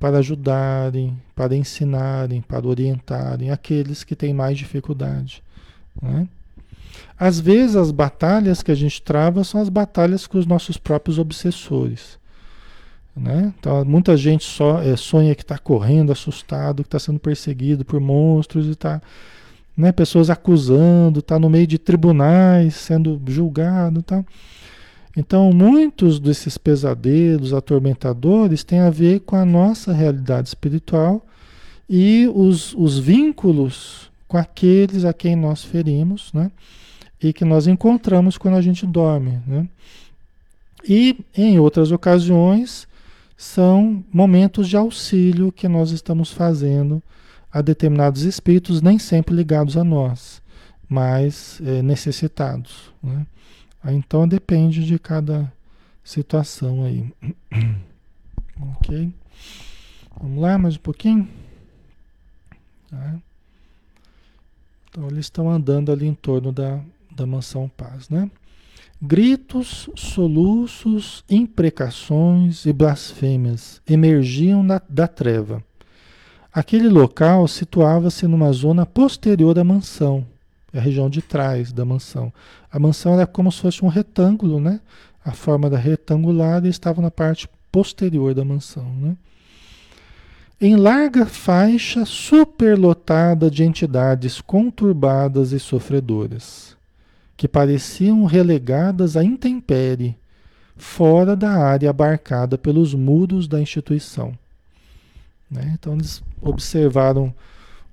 [0.00, 5.42] para ajudarem, para ensinarem, para orientarem aqueles que têm mais dificuldade.
[6.00, 6.26] Né?
[7.18, 11.18] Às vezes as batalhas que a gente trava são as batalhas com os nossos próprios
[11.18, 12.18] obsessores.
[13.16, 13.54] Né?
[13.58, 17.98] Então, muita gente só é, sonha que está correndo, assustado, que está sendo perseguido por
[17.98, 19.00] monstros e está
[19.76, 19.92] né?
[19.92, 24.24] Pessoas acusando, está no meio de tribunais, sendo julgado, tal.
[25.16, 31.24] Então, muitos desses pesadelos atormentadores têm a ver com a nossa realidade espiritual
[31.88, 36.50] e os, os vínculos com aqueles a quem nós ferimos, né?
[37.22, 39.68] E que nós encontramos quando a gente dorme, né?
[40.88, 42.86] E em outras ocasiões
[43.36, 47.02] são momentos de auxílio que nós estamos fazendo
[47.52, 50.40] a determinados espíritos, nem sempre ligados a nós,
[50.88, 52.92] mas é, necessitados.
[53.02, 53.26] Né?
[53.86, 55.52] Então depende de cada
[56.04, 57.12] situação aí.
[58.78, 59.12] ok?
[60.20, 61.28] Vamos lá, mais um pouquinho?
[62.90, 63.16] Tá?
[64.88, 66.80] Então eles estão andando ali em torno da,
[67.16, 68.30] da mansão paz, né?
[69.00, 75.62] Gritos, soluços, imprecações e blasfêmias emergiam na, da treva
[76.56, 80.26] Aquele local situava-se numa zona posterior à mansão,
[80.72, 82.32] a região de trás da mansão.
[82.72, 84.80] A mansão era como se fosse um retângulo, né?
[85.22, 89.18] A forma da retangular e estava na parte posterior da mansão, né?
[90.58, 96.74] Em larga faixa superlotada de entidades conturbadas e sofredoras,
[97.36, 100.16] que pareciam relegadas à intempérie,
[100.76, 104.32] fora da área abarcada pelos muros da instituição.
[105.50, 105.72] Né?
[105.74, 107.34] Então eles observaram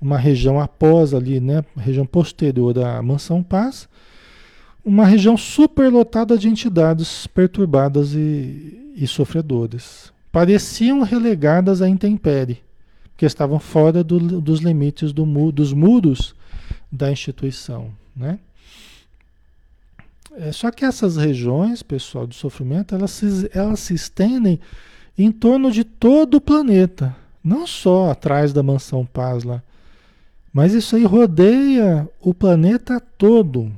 [0.01, 3.87] uma região após ali, né, região posterior da Mansão Paz,
[4.83, 9.05] uma região superlotada de entidades perturbadas e, e.
[10.29, 12.61] Pareciam relegadas à intempérie,
[13.11, 16.35] porque estavam fora do, dos limites do, dos muros
[16.91, 17.91] da instituição.
[18.15, 18.39] Né?
[20.37, 24.59] É, só que essas regiões, pessoal, do sofrimento, elas se, elas se estendem
[25.17, 27.15] em torno de todo o planeta.
[27.43, 29.61] Não só atrás da mansão Paz lá,
[30.51, 33.71] mas isso aí rodeia o planeta todo.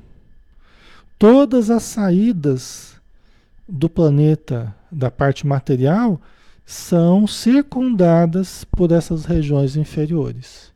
[1.17, 2.95] Todas as saídas
[3.67, 6.21] do planeta, da parte material,
[6.65, 10.71] são circundadas por essas regiões inferiores.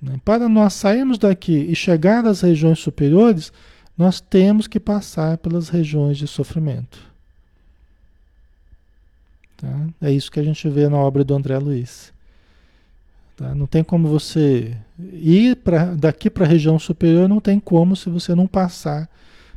[0.00, 0.20] Né?
[0.24, 3.52] Para nós sairmos daqui e chegar às regiões superiores,
[3.98, 7.00] nós temos que passar pelas regiões de sofrimento.
[9.56, 9.88] Tá?
[10.00, 12.12] É isso que a gente vê na obra do André Luiz.
[13.36, 13.52] Tá?
[13.56, 14.76] Não tem como você
[15.12, 19.10] ir pra, daqui para a região superior, não tem como se você não passar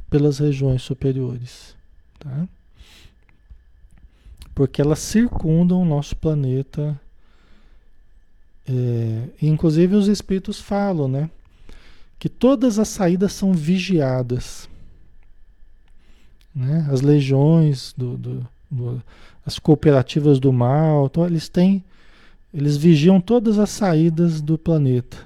[0.09, 1.75] pelas regiões superiores.
[2.17, 2.47] Tá?
[4.55, 6.99] Porque elas circundam o nosso planeta.
[8.67, 11.29] É, inclusive os espíritos falam, né?
[12.21, 14.69] Que todas as saídas são vigiadas.
[16.53, 16.87] né?
[16.91, 19.03] as legiões, do, do, do,
[19.43, 21.83] as cooperativas do mal, então eles têm,
[22.53, 25.17] eles vigiam todas as saídas do planeta.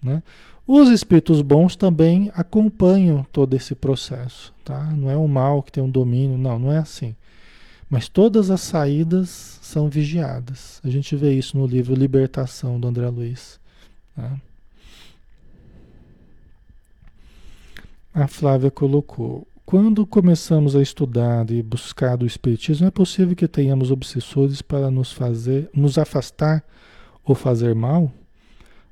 [0.00, 0.22] Né?
[0.64, 4.80] Os espíritos bons também acompanham todo esse processo, tá?
[4.92, 7.16] Não é o mal que tem um domínio, não, não é assim.
[7.90, 10.80] Mas todas as saídas são vigiadas.
[10.84, 13.58] A gente vê isso no livro Libertação do André Luiz.
[14.14, 14.38] Tá?
[18.14, 23.90] A Flávia colocou: quando começamos a estudar e buscar do Espiritismo, é possível que tenhamos
[23.90, 26.64] obsessores para nos fazer, nos afastar
[27.24, 28.12] ou fazer mal?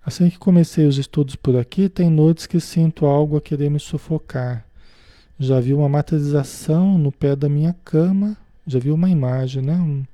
[0.04, 3.78] Assim que comecei os estudos por aqui, tem noites que sinto algo a querer me
[3.78, 4.64] sufocar.
[5.38, 8.36] Já vi uma materialização no pé da minha cama
[8.70, 9.74] já viu uma imagem, né?
[9.74, 10.04] Um,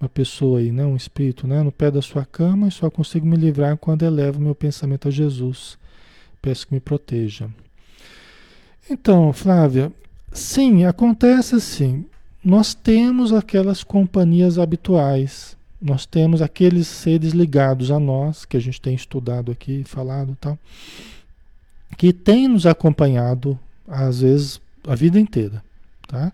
[0.00, 0.84] uma pessoa aí, né?
[0.84, 1.62] Um espírito, né?
[1.62, 5.10] No pé da sua cama e só consigo me livrar quando elevo meu pensamento a
[5.10, 5.76] Jesus.
[6.40, 7.50] Peço que me proteja.
[8.90, 9.92] Então, Flávia,
[10.32, 12.06] sim, acontece assim.
[12.42, 18.80] Nós temos aquelas companhias habituais, nós temos aqueles seres ligados a nós, que a gente
[18.80, 20.58] tem estudado aqui, falado e tal,
[21.96, 25.62] que têm nos acompanhado, às vezes, a vida inteira,
[26.06, 26.32] tá?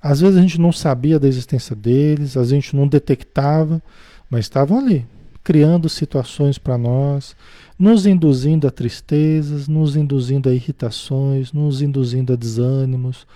[0.00, 3.82] Às vezes a gente não sabia da existência deles, a gente não detectava,
[4.30, 5.06] mas estavam ali,
[5.42, 7.36] criando situações para nós,
[7.78, 13.26] nos induzindo a tristezas, nos induzindo a irritações, nos induzindo a desânimos,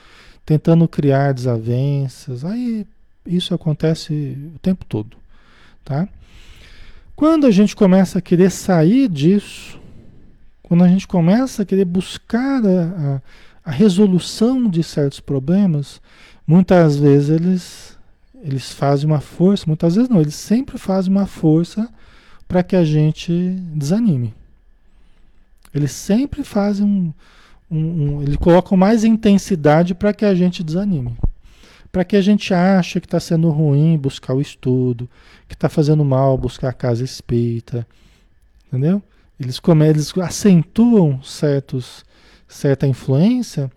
[0.44, 2.44] tentando criar desavenças.
[2.44, 2.86] Aí
[3.26, 5.16] isso acontece o tempo todo,
[5.84, 6.08] tá?
[7.14, 9.78] Quando a gente começa a querer sair disso,
[10.62, 13.20] quando a gente começa a querer buscar a,
[13.64, 16.00] a, a resolução de certos problemas,
[16.46, 17.98] Muitas vezes eles,
[18.42, 21.88] eles fazem uma força, muitas vezes não, eles sempre fazem uma força
[22.48, 23.32] para que a gente
[23.74, 24.34] desanime.
[25.72, 27.12] Eles sempre fazem um.
[27.70, 31.16] um, um eles colocam mais intensidade para que a gente desanime.
[31.90, 35.08] Para que a gente ache que está sendo ruim buscar o estudo,
[35.48, 37.86] que está fazendo mal buscar a casa espírita.
[38.66, 39.00] Entendeu?
[39.38, 42.04] Eles, come, eles acentuam certos,
[42.48, 43.70] certa influência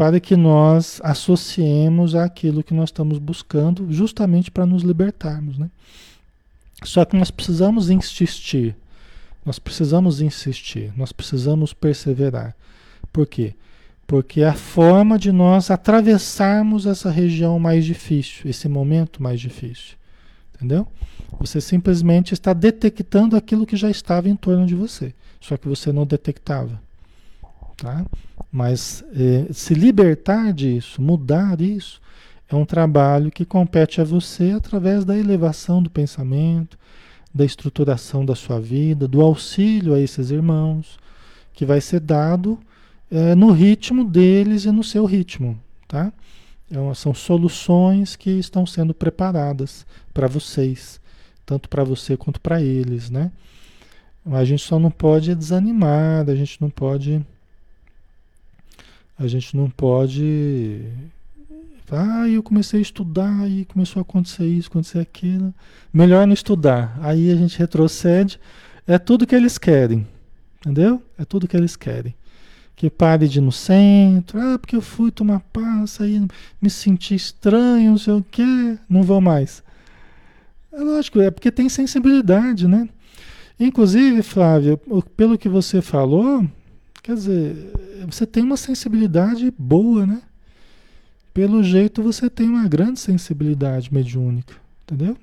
[0.00, 5.58] para que nós associemos aquilo que nós estamos buscando, justamente para nos libertarmos.
[5.58, 5.68] Né?
[6.82, 8.74] Só que nós precisamos insistir,
[9.44, 12.56] nós precisamos insistir, nós precisamos perseverar.
[13.12, 13.52] Por quê?
[14.06, 19.98] Porque é a forma de nós atravessarmos essa região mais difícil, esse momento mais difícil.
[20.54, 20.88] Entendeu?
[21.38, 25.92] Você simplesmente está detectando aquilo que já estava em torno de você, só que você
[25.92, 26.80] não detectava.
[27.76, 28.06] Tá?
[28.50, 32.00] Mas é, se libertar disso, mudar isso,
[32.48, 36.76] é um trabalho que compete a você através da elevação do pensamento,
[37.32, 40.98] da estruturação da sua vida, do auxílio a esses irmãos,
[41.52, 42.58] que vai ser dado
[43.10, 46.12] é, no ritmo deles e no seu ritmo, tá?
[46.70, 49.84] É são soluções que estão sendo preparadas
[50.14, 51.00] para vocês,
[51.44, 53.32] tanto para você quanto para eles, né?
[54.26, 57.24] A gente só não pode desanimar, a gente não pode
[59.20, 60.82] a gente não pode.
[61.92, 65.52] Ah, eu comecei a estudar e começou a acontecer isso, acontecer aquilo.
[65.92, 66.98] Melhor não estudar.
[67.02, 68.40] Aí a gente retrocede.
[68.86, 70.06] É tudo que eles querem.
[70.60, 71.02] Entendeu?
[71.18, 72.14] É tudo que eles querem.
[72.74, 74.40] Que pare de ir no centro.
[74.40, 76.26] Ah, porque eu fui tomar passa aí,
[76.62, 78.78] me senti estranho, não sei o quê.
[78.88, 79.62] Não vou mais.
[80.72, 82.88] É lógico, é porque tem sensibilidade, né?
[83.58, 84.80] Inclusive, Flávia,
[85.14, 86.46] pelo que você falou,
[87.02, 87.72] Quer dizer,
[88.06, 90.22] você tem uma sensibilidade boa, né?
[91.32, 95.16] Pelo jeito você tem uma grande sensibilidade mediúnica, entendeu?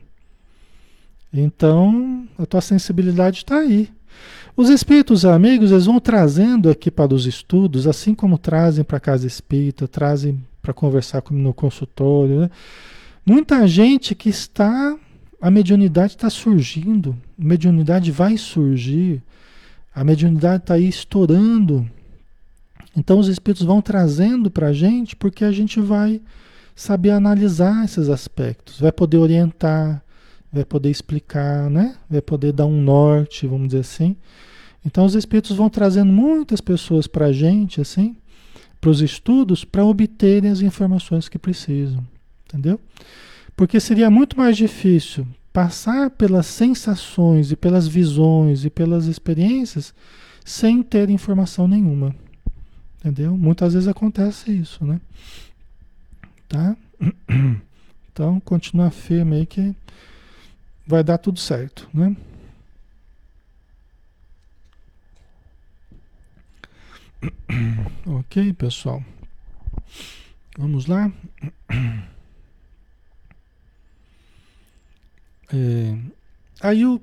[1.33, 3.89] Então, a tua sensibilidade está aí.
[4.55, 9.01] Os espíritos amigos, eles vão trazendo aqui para os estudos, assim como trazem para a
[9.01, 12.41] casa espírita, trazem para conversar no consultório.
[12.41, 12.49] Né?
[13.25, 14.97] Muita gente que está.
[15.39, 19.21] A mediunidade está surgindo, a mediunidade vai surgir.
[19.93, 21.87] A mediunidade está aí estourando.
[22.97, 26.19] Então os espíritos vão trazendo para a gente porque a gente vai
[26.75, 30.03] saber analisar esses aspectos, vai poder orientar,
[30.51, 31.95] vai poder explicar, né?
[32.09, 34.15] vai poder dar um norte, vamos dizer assim.
[34.83, 38.17] Então os espíritos vão trazendo muitas pessoas para a gente, assim,
[38.81, 42.03] para os estudos, para obterem as informações que precisam,
[42.47, 42.79] entendeu?
[43.55, 49.93] Porque seria muito mais difícil passar pelas sensações e pelas visões e pelas experiências
[50.43, 52.15] sem ter informação nenhuma.
[53.07, 53.37] Entendeu?
[53.37, 54.99] Muitas vezes acontece isso, né?
[56.49, 56.75] Tá?
[58.11, 59.75] Então, continua firme aí que
[60.87, 62.17] vai dar tudo certo, né?
[68.07, 69.03] Ok, pessoal?
[70.57, 71.11] Vamos lá?
[75.49, 75.97] É,
[76.59, 77.01] aí o,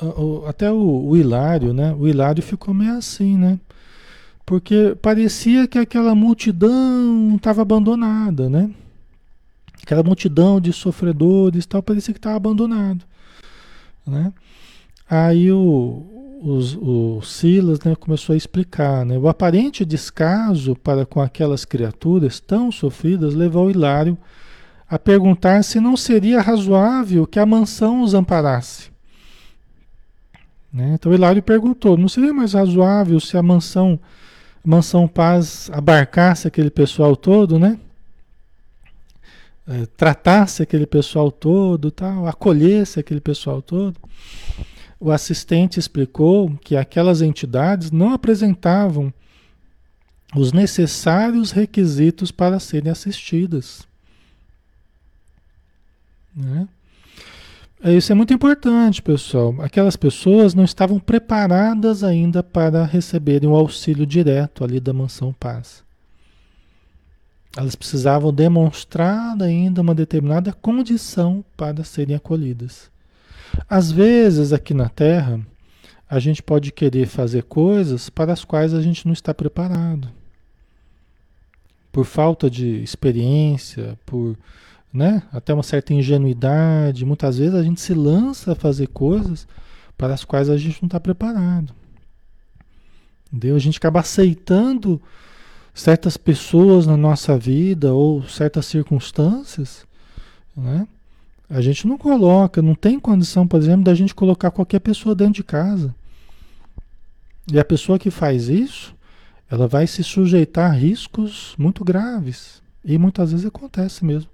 [0.00, 1.92] o, até o, o Hilário, né?
[1.94, 3.58] O Hilário ficou meio assim, né?
[4.46, 8.70] Porque parecia que aquela multidão estava abandonada, né?
[9.82, 13.04] Aquela multidão de sofredores tal, parecia que estava abandonado,
[14.06, 14.32] né?
[15.08, 15.58] Aí o,
[16.40, 19.18] o, o Silas né, começou a explicar, né?
[19.18, 24.16] O aparente descaso para com aquelas criaturas tão sofridas levou Hilário
[24.88, 28.90] a perguntar se não seria razoável que a mansão os amparasse.
[30.72, 30.92] Né?
[30.94, 33.98] Então Hilário perguntou: não seria mais razoável se a mansão,
[34.66, 37.78] mansão Paz abarcasse aquele pessoal todo, né?
[39.68, 43.96] É, tratasse aquele pessoal todo, tal, acolhesse aquele pessoal todo?
[44.98, 49.12] O assistente explicou que aquelas entidades não apresentavam
[50.34, 53.86] os necessários requisitos para serem assistidas.
[56.34, 56.66] Né?
[57.86, 59.54] É, isso é muito importante, pessoal.
[59.60, 65.84] Aquelas pessoas não estavam preparadas ainda para receberem o auxílio direto ali da Mansão Paz.
[67.56, 72.90] Elas precisavam demonstrar ainda uma determinada condição para serem acolhidas.
[73.70, 75.38] Às vezes, aqui na Terra,
[76.10, 80.08] a gente pode querer fazer coisas para as quais a gente não está preparado.
[81.92, 84.36] Por falta de experiência, por
[84.96, 85.22] né?
[85.30, 87.04] Até uma certa ingenuidade.
[87.04, 89.46] Muitas vezes a gente se lança a fazer coisas
[89.96, 91.74] para as quais a gente não está preparado.
[93.26, 93.54] Entendeu?
[93.54, 95.00] A gente acaba aceitando
[95.74, 99.86] certas pessoas na nossa vida ou certas circunstâncias,
[100.56, 100.88] né?
[101.48, 105.34] A gente não coloca, não tem condição, por exemplo, da gente colocar qualquer pessoa dentro
[105.34, 105.94] de casa.
[107.52, 108.92] E a pessoa que faz isso,
[109.48, 112.60] ela vai se sujeitar a riscos muito graves.
[112.84, 114.28] E muitas vezes acontece mesmo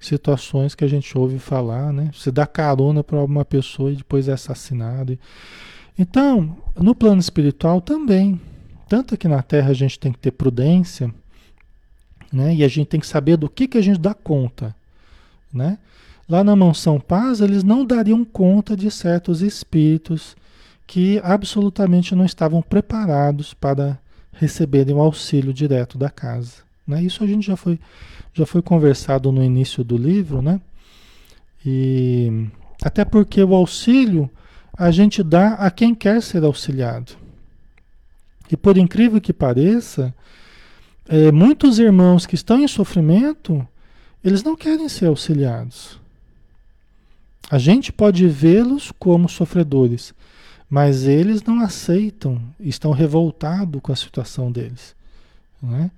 [0.00, 2.10] situações que a gente ouve falar, né?
[2.14, 5.18] Você dá carona para uma pessoa e depois é assassinado.
[5.98, 8.40] Então, no plano espiritual também.
[8.88, 11.14] Tanto aqui na Terra a gente tem que ter prudência,
[12.32, 12.54] né?
[12.54, 14.74] E a gente tem que saber do que, que a gente dá conta,
[15.52, 15.78] né?
[16.28, 20.36] Lá na Mansão Paz, eles não dariam conta de certos espíritos
[20.86, 23.98] que absolutamente não estavam preparados para
[24.32, 26.69] receberem o auxílio direto da casa.
[26.90, 27.02] Né?
[27.02, 27.78] Isso a gente já foi
[28.32, 30.60] já foi conversado no início do livro, né?
[31.64, 32.46] E
[32.82, 34.30] até porque o auxílio
[34.76, 37.12] a gente dá a quem quer ser auxiliado.
[38.50, 40.14] E por incrível que pareça,
[41.08, 43.66] é, muitos irmãos que estão em sofrimento,
[44.24, 46.00] eles não querem ser auxiliados.
[47.50, 50.14] A gente pode vê-los como sofredores,
[50.68, 54.94] mas eles não aceitam, estão revoltados com a situação deles.
[55.60, 55.90] Não é?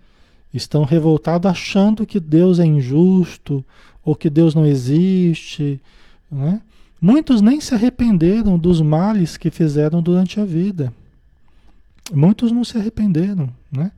[0.53, 3.65] Estão revoltados achando que Deus é injusto
[4.05, 5.81] ou que Deus não existe.
[6.31, 6.61] Né?
[7.01, 10.93] Muitos nem se arrependeram dos males que fizeram durante a vida.
[12.13, 13.49] Muitos não se arrependeram.
[13.71, 13.91] Né?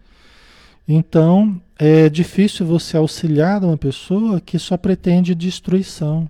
[0.87, 6.29] Então, é difícil você auxiliar uma pessoa que só pretende destruição,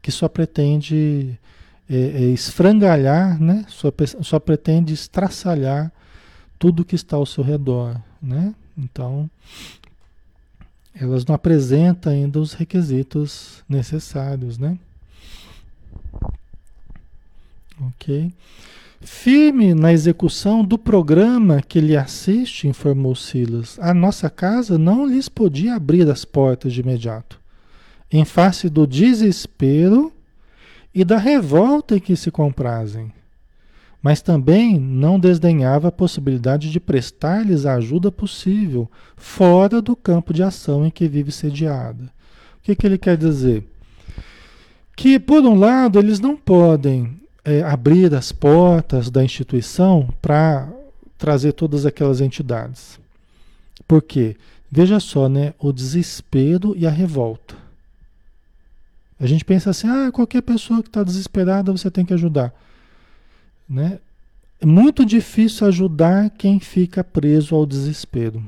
[0.00, 1.38] que só pretende
[1.88, 3.64] é, é, esfrangalhar, né?
[3.68, 5.90] só, só pretende estraçalhar
[6.58, 8.00] tudo que está ao seu redor.
[8.22, 8.54] Né?
[8.78, 9.28] Então,
[10.94, 14.78] elas não apresentam ainda os requisitos necessários, né?
[17.80, 18.32] Ok.
[19.00, 25.28] Firme na execução do programa que lhe assiste, informou Silas, a nossa casa não lhes
[25.28, 27.40] podia abrir as portas de imediato,
[28.10, 30.12] em face do desespero
[30.92, 33.12] e da revolta em que se comprazem
[34.02, 40.42] mas também não desdenhava a possibilidade de prestar-lhes a ajuda possível, fora do campo de
[40.42, 42.04] ação em que vive sediada.
[42.58, 43.64] O que, que ele quer dizer?
[44.96, 50.68] Que, por um lado, eles não podem é, abrir as portas da instituição para
[51.16, 53.00] trazer todas aquelas entidades.
[53.86, 54.36] Por quê?
[54.70, 55.54] Veja só, né?
[55.58, 57.56] O desespero e a revolta.
[59.18, 62.52] A gente pensa assim, ah, qualquer pessoa que está desesperada você tem que ajudar.
[63.68, 63.98] Né?
[64.60, 68.42] É muito difícil ajudar quem fica preso ao desespero.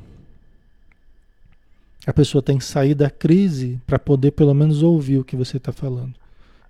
[2.07, 5.59] A pessoa tem que sair da crise para poder pelo menos ouvir o que você
[5.59, 6.15] está falando.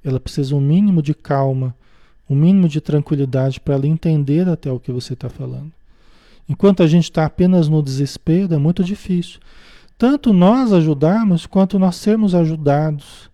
[0.05, 1.75] Ela precisa um mínimo de calma,
[2.29, 5.73] um mínimo de tranquilidade para ela entender até o que você está falando.
[6.49, 9.39] Enquanto a gente está apenas no desespero, é muito difícil.
[9.97, 13.31] Tanto nós ajudarmos, quanto nós sermos ajudados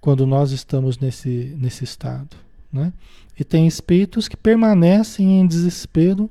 [0.00, 2.36] quando nós estamos nesse, nesse estado.
[2.72, 2.92] Né?
[3.38, 6.30] E tem espíritos que permanecem em desespero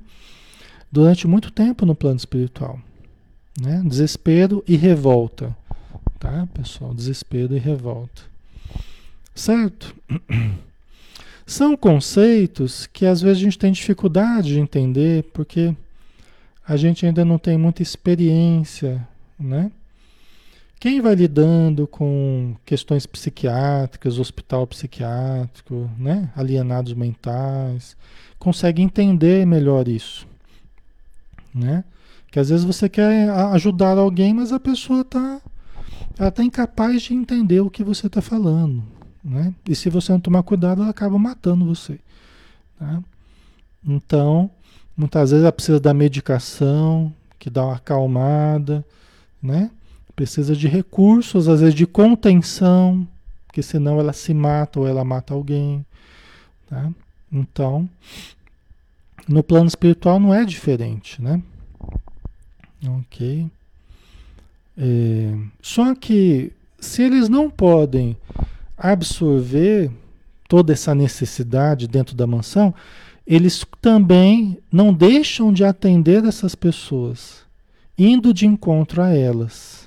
[0.91, 2.79] durante muito tempo no plano espiritual.
[3.59, 3.81] Né?
[3.85, 5.55] Desespero e revolta.
[6.19, 6.93] Tá, pessoal?
[6.93, 8.21] Desespero e revolta.
[9.33, 9.95] Certo?
[11.45, 15.75] São conceitos que às vezes a gente tem dificuldade de entender porque
[16.67, 19.05] a gente ainda não tem muita experiência,
[19.39, 19.71] né?
[20.79, 26.31] Quem vai lidando com questões psiquiátricas, hospital psiquiátrico, né?
[26.35, 27.97] alienados mentais,
[28.37, 30.25] consegue entender melhor isso,
[31.53, 31.83] né?
[32.31, 35.41] Que às vezes você quer ajudar alguém, mas a pessoa está
[36.17, 38.83] ela tá incapaz de entender o que você está falando,
[39.23, 39.53] né?
[39.67, 41.99] E se você não tomar cuidado, ela acaba matando você.
[42.77, 43.01] Tá?
[43.85, 44.49] Então,
[44.95, 48.85] muitas vezes ela precisa da medicação, que dá uma acalmada,
[49.41, 49.71] né?
[50.19, 53.07] Precisa de recursos, às vezes de contenção,
[53.47, 55.85] porque senão ela se mata ou ela mata alguém.
[56.69, 56.91] Tá?
[57.31, 57.89] Então,
[59.25, 61.41] no plano espiritual não é diferente, né?
[62.85, 63.49] Ok.
[64.77, 68.17] É, só que se eles não podem
[68.77, 69.89] absorver
[70.49, 72.75] toda essa necessidade dentro da mansão,
[73.25, 77.45] eles também não deixam de atender essas pessoas,
[77.97, 79.78] indo de encontro a elas,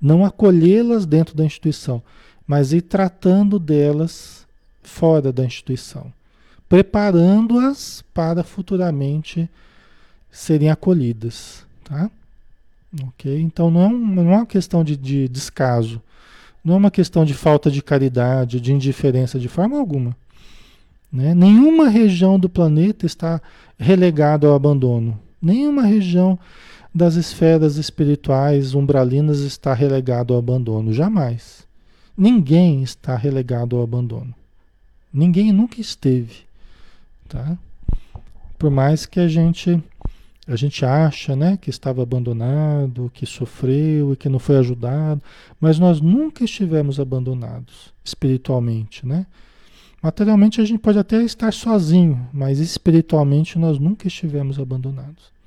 [0.00, 2.02] não acolhê-las dentro da instituição,
[2.46, 4.46] mas ir tratando delas
[4.82, 6.12] fora da instituição,
[6.68, 9.48] preparando-as para futuramente
[10.30, 12.10] serem acolhidas, tá?
[13.04, 13.40] Ok?
[13.40, 16.00] Então não é, um, não é uma questão de, de descaso,
[16.64, 20.16] não é uma questão de falta de caridade, de indiferença de forma alguma.
[21.12, 21.34] Né?
[21.34, 23.40] Nenhuma região do planeta está
[23.78, 25.18] relegada ao abandono.
[25.40, 26.38] Nenhuma região
[26.98, 30.92] das esferas espirituais umbralinas está relegado ao abandono.
[30.92, 31.66] Jamais.
[32.16, 34.34] Ninguém está relegado ao abandono.
[35.12, 36.42] Ninguém nunca esteve.
[37.28, 37.56] Tá?
[38.58, 39.82] Por mais que a gente
[40.46, 45.22] a gente acha né, que estava abandonado, que sofreu e que não foi ajudado,
[45.60, 49.26] mas nós nunca estivemos abandonados espiritualmente, né?
[50.02, 55.37] Materialmente a gente pode até estar sozinho, mas espiritualmente nós nunca estivemos abandonados.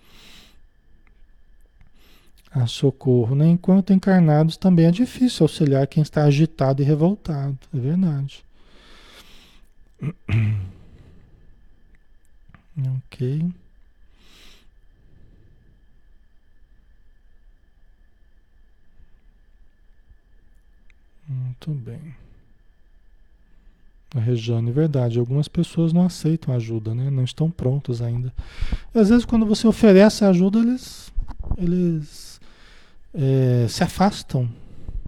[2.54, 3.48] A socorro, né?
[3.48, 8.44] Enquanto encarnados também é difícil auxiliar quem está agitado e revoltado, é verdade.
[12.78, 13.52] ok.
[21.28, 22.14] Muito bem.
[24.14, 27.10] A Rejane, é verdade, algumas pessoas não aceitam ajuda, né?
[27.10, 28.34] Não estão prontos ainda.
[28.94, 31.14] Às vezes quando você oferece ajuda, eles,
[31.58, 32.31] eles
[33.14, 34.50] é, se afastam.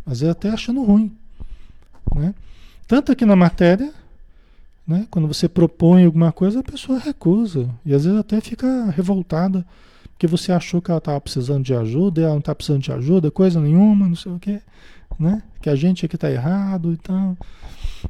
[0.06, 1.16] Às vezes até achando ruim.
[2.16, 2.34] Né?
[2.88, 3.91] Tanto aqui na matéria,
[4.86, 5.08] né?
[5.10, 7.70] quando você propõe alguma coisa, a pessoa recusa.
[7.86, 9.66] E às vezes até fica revoltada,
[10.10, 12.91] porque você achou que ela estava precisando de ajuda, e ela não está precisando de
[12.91, 14.62] ajuda, coisa nenhuma, não sei o quê
[15.20, 15.41] né?
[15.62, 17.38] Que a gente aqui está errado e tal.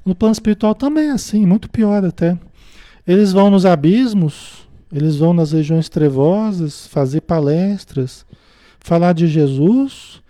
[0.06, 2.38] No plano espiritual também é assim, muito pior até.
[3.06, 8.26] Eles vão nos abismos, eles vão nas regiões trevosas fazer palestras,
[8.84, 10.22] falar de Jesus,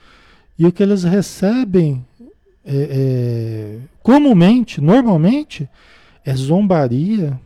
[0.58, 2.06] e o que eles recebem
[2.64, 5.68] é, é, comumente, normalmente,
[6.24, 7.38] é zombaria,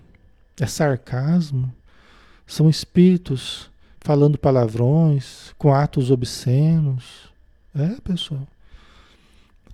[0.59, 1.73] é sarcasmo,
[2.45, 3.69] são espíritos
[4.01, 7.27] falando palavrões, com atos obscenos.
[7.75, 8.47] É, pessoal.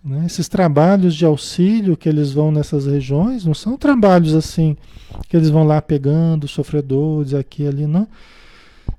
[0.04, 0.26] Né?
[0.26, 4.76] Esses trabalhos de auxílio que eles vão nessas regiões não são trabalhos assim
[5.30, 8.08] que eles vão lá pegando sofredores aqui e ali, não.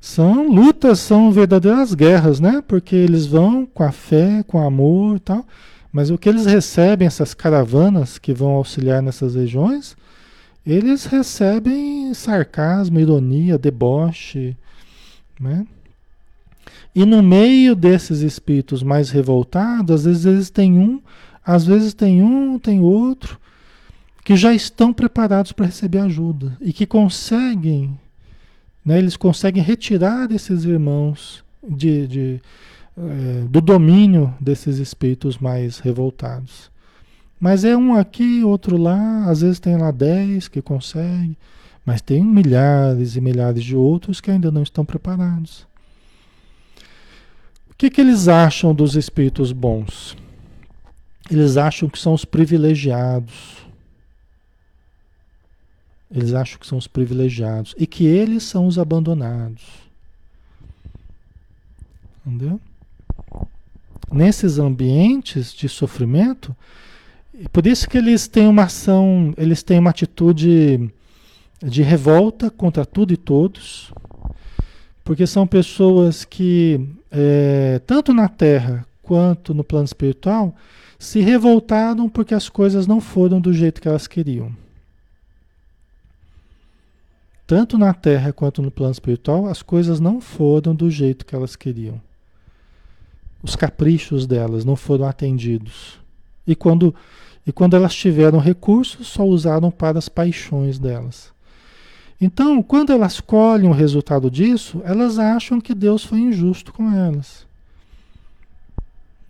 [0.05, 2.63] São lutas, são verdadeiras guerras, né?
[2.69, 5.47] Porque eles vão com a fé, com amor e tal.
[5.91, 9.97] Mas o que eles recebem, essas caravanas que vão auxiliar nessas regiões,
[10.67, 14.55] eles recebem sarcasmo, ironia, deboche,
[15.41, 15.67] né?
[16.95, 21.01] E no meio desses espíritos mais revoltados, às vezes eles têm um,
[21.43, 23.41] às vezes tem um, tem outro,
[24.23, 27.99] que já estão preparados para receber ajuda e que conseguem,
[28.85, 32.41] né, eles conseguem retirar esses irmãos de, de
[32.97, 36.71] é, do domínio desses espíritos mais revoltados.
[37.41, 41.37] Mas é um aqui, outro lá, às vezes tem lá dez que consegue,
[41.85, 45.67] mas tem milhares e milhares de outros que ainda não estão preparados.
[47.71, 50.17] O que, que eles acham dos espíritos bons?
[51.29, 53.64] Eles acham que são os privilegiados.
[56.15, 59.65] Eles acham que são os privilegiados e que eles são os abandonados.
[62.25, 62.61] Entendeu?
[64.13, 66.55] Nesses ambientes de sofrimento,
[67.53, 70.89] por isso que eles têm uma ação, eles têm uma atitude
[71.61, 73.93] de revolta contra tudo e todos,
[75.03, 80.55] Porque são pessoas que, é, tanto na Terra quanto no plano espiritual,
[80.99, 84.64] se revoltaram porque as coisas não foram do jeito que elas queriam.
[87.47, 91.57] Tanto na Terra quanto no plano espiritual, as coisas não foram do jeito que elas
[91.57, 92.01] queriam.
[93.43, 95.99] Os caprichos delas não foram atendidos.
[96.47, 96.95] E quando,
[97.47, 101.33] e quando elas tiveram recursos, só usaram para as paixões delas.
[102.19, 107.47] Então, quando elas colhem o resultado disso, elas acham que Deus foi injusto com elas.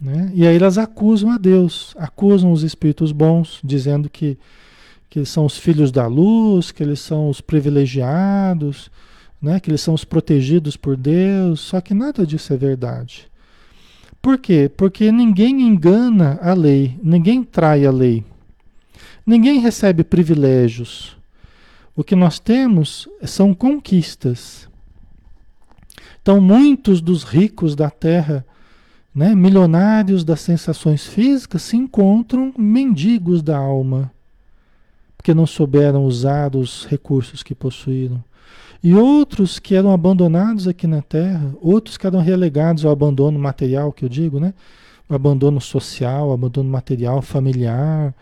[0.01, 0.31] Né?
[0.35, 4.39] E aí elas acusam a Deus, acusam os espíritos bons, dizendo que,
[5.15, 8.91] que eles são os filhos da luz, que eles são os privilegiados,
[9.41, 9.61] né?
[9.61, 11.61] que eles são os protegidos por Deus.
[11.61, 13.31] Só que nada disso é verdade.
[14.21, 14.69] Por quê?
[14.77, 18.25] Porque ninguém engana a lei, ninguém trai a lei,
[19.25, 21.17] ninguém recebe privilégios.
[21.95, 24.69] O que nós temos são conquistas.
[26.21, 28.45] Então, muitos dos ricos da terra,
[29.15, 34.13] né, milionários das sensações físicas, se encontram mendigos da alma,
[35.25, 38.23] porque não souberam usar os recursos que possuíram.
[38.83, 43.91] E outros que eram abandonados aqui na Terra, outros que eram relegados ao abandono material,
[43.91, 44.53] que eu digo, né?
[45.09, 48.15] O abandono social, abandono material, familiar,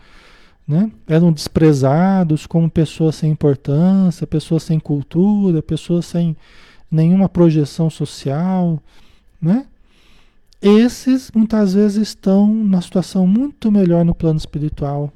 [0.65, 0.89] né?
[1.05, 6.37] Eram desprezados como pessoas sem importância, pessoas sem cultura, pessoas sem
[6.89, 8.81] nenhuma projeção social,
[9.41, 9.65] né?
[10.61, 15.11] Esses muitas vezes estão numa situação muito melhor no plano espiritual,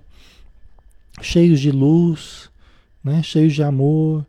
[1.21, 2.49] cheios de luz,
[3.03, 3.21] né?
[3.23, 4.25] cheios de amor,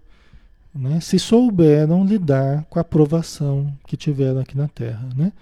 [0.75, 1.01] né?
[1.01, 5.09] se souberam lidar com a provação que tiveram aqui na Terra.
[5.17, 5.33] Né?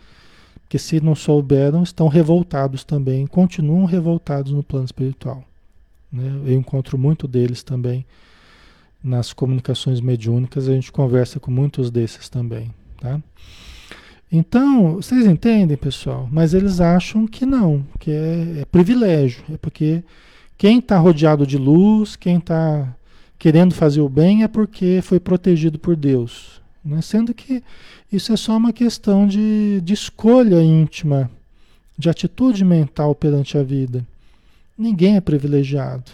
[0.62, 5.44] Porque se não souberam, estão revoltados também, continuam revoltados no plano espiritual.
[6.10, 6.28] Né?
[6.46, 8.04] Eu encontro muito deles também
[9.02, 12.72] nas comunicações mediúnicas, a gente conversa com muitos desses também.
[13.00, 13.20] Tá?
[14.30, 16.28] Então, vocês entendem, pessoal?
[16.30, 19.44] Mas eles acham que não, que é, é privilégio.
[19.52, 20.02] É porque
[20.58, 22.94] quem está rodeado de luz, quem está
[23.38, 26.60] querendo fazer o bem é porque foi protegido por Deus.
[26.84, 27.02] Né?
[27.02, 27.62] Sendo que
[28.10, 31.30] isso é só uma questão de, de escolha íntima,
[31.98, 34.06] de atitude mental perante a vida.
[34.78, 36.10] Ninguém é privilegiado.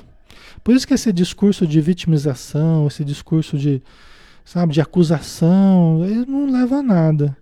[0.64, 3.82] Por isso que esse discurso de vitimização, esse discurso de,
[4.44, 7.36] sabe, de acusação, ele não leva a nada.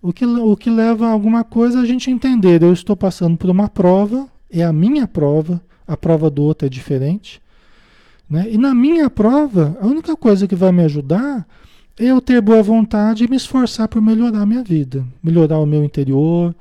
[0.00, 2.62] O que, o que leva a alguma coisa é a gente entender.
[2.62, 6.68] Eu estou passando por uma prova, é a minha prova, a prova do outro é
[6.68, 7.40] diferente.
[8.28, 8.46] Né?
[8.50, 11.46] E na minha prova, a única coisa que vai me ajudar
[11.98, 15.66] é eu ter boa vontade e me esforçar por melhorar a minha vida, melhorar o
[15.66, 16.54] meu interior,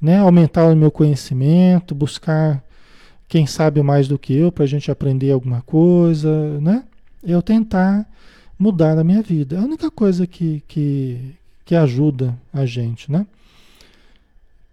[0.00, 0.18] né?
[0.18, 2.62] aumentar o meu conhecimento, buscar
[3.28, 6.84] quem sabe mais do que eu para a gente aprender alguma coisa, né?
[7.22, 8.06] Eu tentar
[8.58, 9.56] mudar a minha vida.
[9.56, 11.34] É a única coisa que, que,
[11.64, 13.26] que ajuda a gente, né?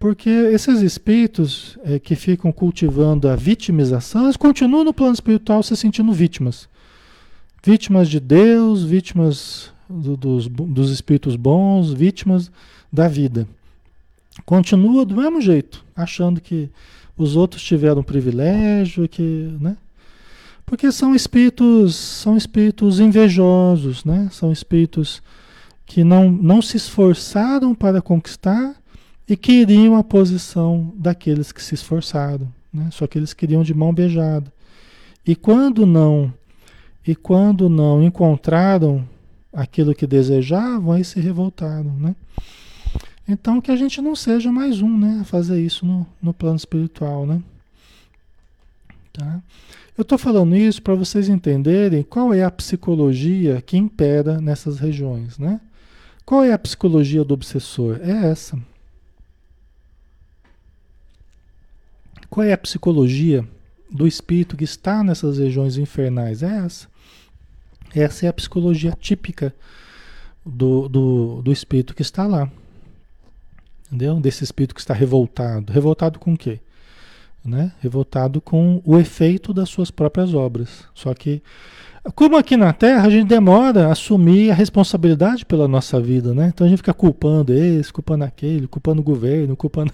[0.02, 5.76] Porque esses espíritos é, que ficam cultivando a vitimização, eles continuam no plano espiritual se
[5.76, 6.68] sentindo vítimas.
[7.62, 12.50] Vítimas de Deus, vítimas do, dos, dos espíritos bons, vítimas
[12.92, 13.46] da vida.
[14.44, 16.68] Continua do mesmo jeito, achando que
[17.16, 19.76] os outros tiveram privilégio, que, né?
[20.66, 24.28] Porque são espíritos, são espíritos invejosos, né?
[24.32, 25.22] São espíritos
[25.86, 28.81] que não, não se esforçaram para conquistar
[29.28, 32.88] e queriam a posição daqueles que se esforçaram, né?
[32.90, 34.52] Só que eles queriam de mão beijada.
[35.26, 36.32] E quando não
[37.06, 39.06] e quando não encontraram
[39.52, 42.14] aquilo que desejavam, aí se revoltaram, né?
[43.28, 46.56] Então que a gente não seja mais um, né, a fazer isso no, no plano
[46.56, 47.42] espiritual, né?
[49.12, 49.40] Tá?
[49.96, 55.38] Eu estou falando isso para vocês entenderem qual é a psicologia que impera nessas regiões,
[55.38, 55.60] né?
[56.24, 58.00] Qual é a psicologia do obsessor?
[58.02, 58.58] É essa.
[62.32, 63.46] Qual é a psicologia
[63.90, 66.42] do espírito que está nessas regiões infernais?
[66.42, 66.88] É essa.
[67.94, 69.54] Essa é a psicologia típica
[70.42, 72.50] do, do, do espírito que está lá.
[73.86, 74.18] Entendeu?
[74.18, 75.70] Desse espírito que está revoltado.
[75.70, 76.58] Revoltado com o quê?
[77.44, 77.70] Né?
[77.80, 80.86] Revoltado com o efeito das suas próprias obras.
[80.94, 81.42] Só que,
[82.14, 86.50] como aqui na Terra, a gente demora a assumir a responsabilidade pela nossa vida, né?
[86.54, 89.92] Então a gente fica culpando esse, culpando aquele, culpando o governo, culpando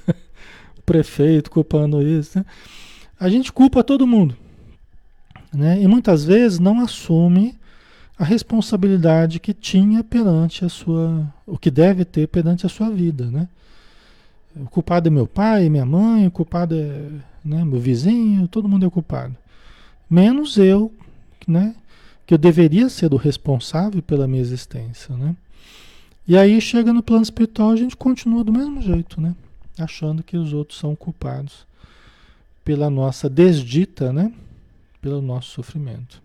[0.89, 2.39] prefeito culpando isso.
[2.39, 2.45] Né?
[3.21, 4.35] A gente culpa todo mundo.
[5.53, 5.83] Né?
[5.83, 7.55] E muitas vezes não assume
[8.19, 11.27] a responsabilidade que tinha perante a sua.
[11.47, 13.27] o que deve ter perante a sua vida.
[13.27, 13.49] Né?
[14.57, 17.03] O culpado é meu pai, minha mãe, o culpado é
[17.45, 19.37] né, meu vizinho, todo mundo é culpado.
[20.09, 20.93] Menos eu,
[21.47, 21.75] né?
[22.27, 25.35] Que eu deveria ser o responsável pela minha existência, né?
[26.27, 29.35] E aí chega no plano espiritual, a gente continua do mesmo jeito, né?
[29.79, 31.67] Achando que os outros são culpados
[32.65, 34.33] pela nossa desdita, né?
[35.01, 36.21] Pelo nosso sofrimento.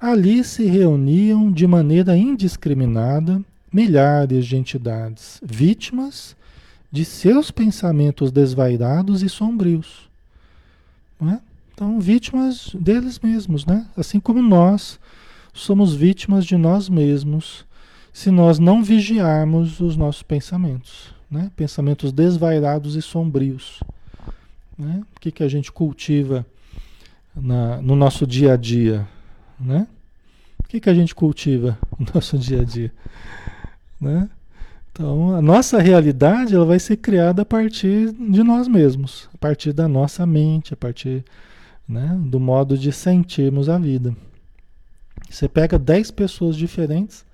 [0.00, 6.36] Ali se reuniam de maneira indiscriminada milhares de entidades vítimas
[6.90, 10.10] de seus pensamentos desvairados e sombrios.
[11.22, 11.38] É?
[11.72, 13.86] Então, vítimas deles mesmos, né?
[13.96, 14.98] Assim como nós
[15.54, 17.64] somos vítimas de nós mesmos
[18.12, 21.50] se nós não vigiarmos os nossos pensamentos, né?
[21.56, 23.82] Pensamentos desvairados e sombrios.
[24.78, 25.02] Né?
[25.16, 26.44] O que, que a gente cultiva
[27.34, 29.08] na, no nosso dia a dia,
[29.58, 29.86] né?
[30.62, 32.92] O que, que a gente cultiva no nosso dia a dia,
[33.98, 34.28] né?
[34.92, 39.72] Então, a nossa realidade ela vai ser criada a partir de nós mesmos, a partir
[39.72, 41.24] da nossa mente, a partir
[41.88, 44.14] né, do modo de sentirmos a vida.
[45.30, 47.24] Você pega 10 pessoas diferentes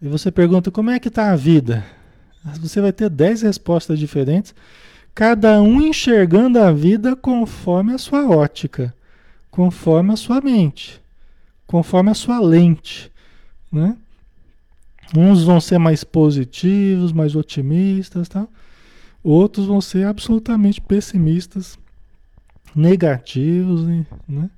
[0.00, 1.84] e você pergunta como é que está a vida.
[2.60, 4.54] Você vai ter 10 respostas diferentes,
[5.14, 8.94] cada um enxergando a vida conforme a sua ótica,
[9.50, 11.00] conforme a sua mente,
[11.66, 13.12] conforme a sua lente.
[13.70, 13.96] Né?
[15.16, 18.48] Uns vão ser mais positivos, mais otimistas, tá?
[19.22, 21.78] outros vão ser absolutamente pessimistas,
[22.74, 23.86] negativos,
[24.28, 24.50] né?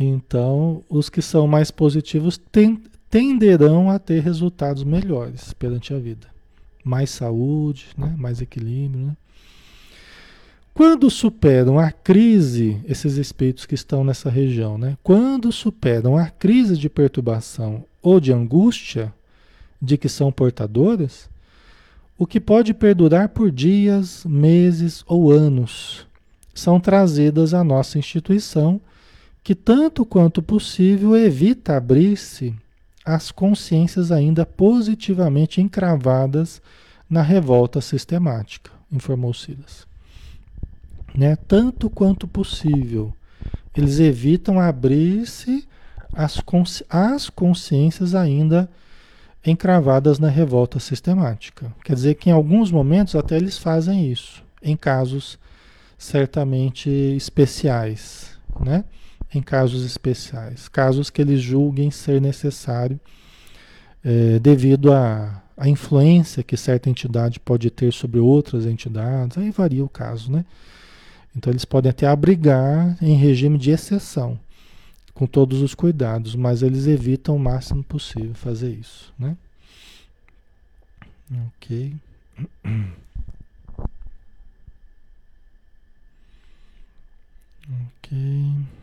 [0.00, 2.40] Então, os que são mais positivos
[3.10, 6.31] tenderão a ter resultados melhores perante a vida.
[6.84, 8.14] Mais saúde, né?
[8.18, 9.06] mais equilíbrio.
[9.06, 9.16] Né?
[10.74, 14.96] Quando superam a crise, esses espíritos que estão nessa região, né?
[15.02, 19.12] quando superam a crise de perturbação ou de angústia
[19.80, 21.28] de que são portadoras,
[22.18, 26.06] o que pode perdurar por dias, meses ou anos,
[26.54, 28.80] são trazidas à nossa instituição
[29.42, 32.54] que tanto quanto possível evita abrir-se
[33.04, 36.62] às consciências ainda positivamente encravadas
[37.08, 39.86] na revolta sistemática, informou Silas.
[41.14, 41.36] Né?
[41.36, 43.12] Tanto quanto possível,
[43.76, 45.68] eles evitam abrir-se
[46.12, 48.70] às, consci às consciências ainda
[49.44, 51.72] encravadas na revolta sistemática.
[51.84, 55.38] Quer dizer que em alguns momentos até eles fazem isso, em casos
[55.98, 58.84] certamente especiais, né?
[59.34, 63.00] Em casos especiais, casos que eles julguem ser necessário
[64.04, 69.84] é, devido à, à influência que certa entidade pode ter sobre outras entidades, aí varia
[69.84, 70.44] o caso, né?
[71.34, 74.38] Então eles podem até abrigar em regime de exceção,
[75.14, 79.36] com todos os cuidados, mas eles evitam o máximo possível fazer isso, né?
[81.56, 81.94] Ok.
[88.02, 88.81] Ok.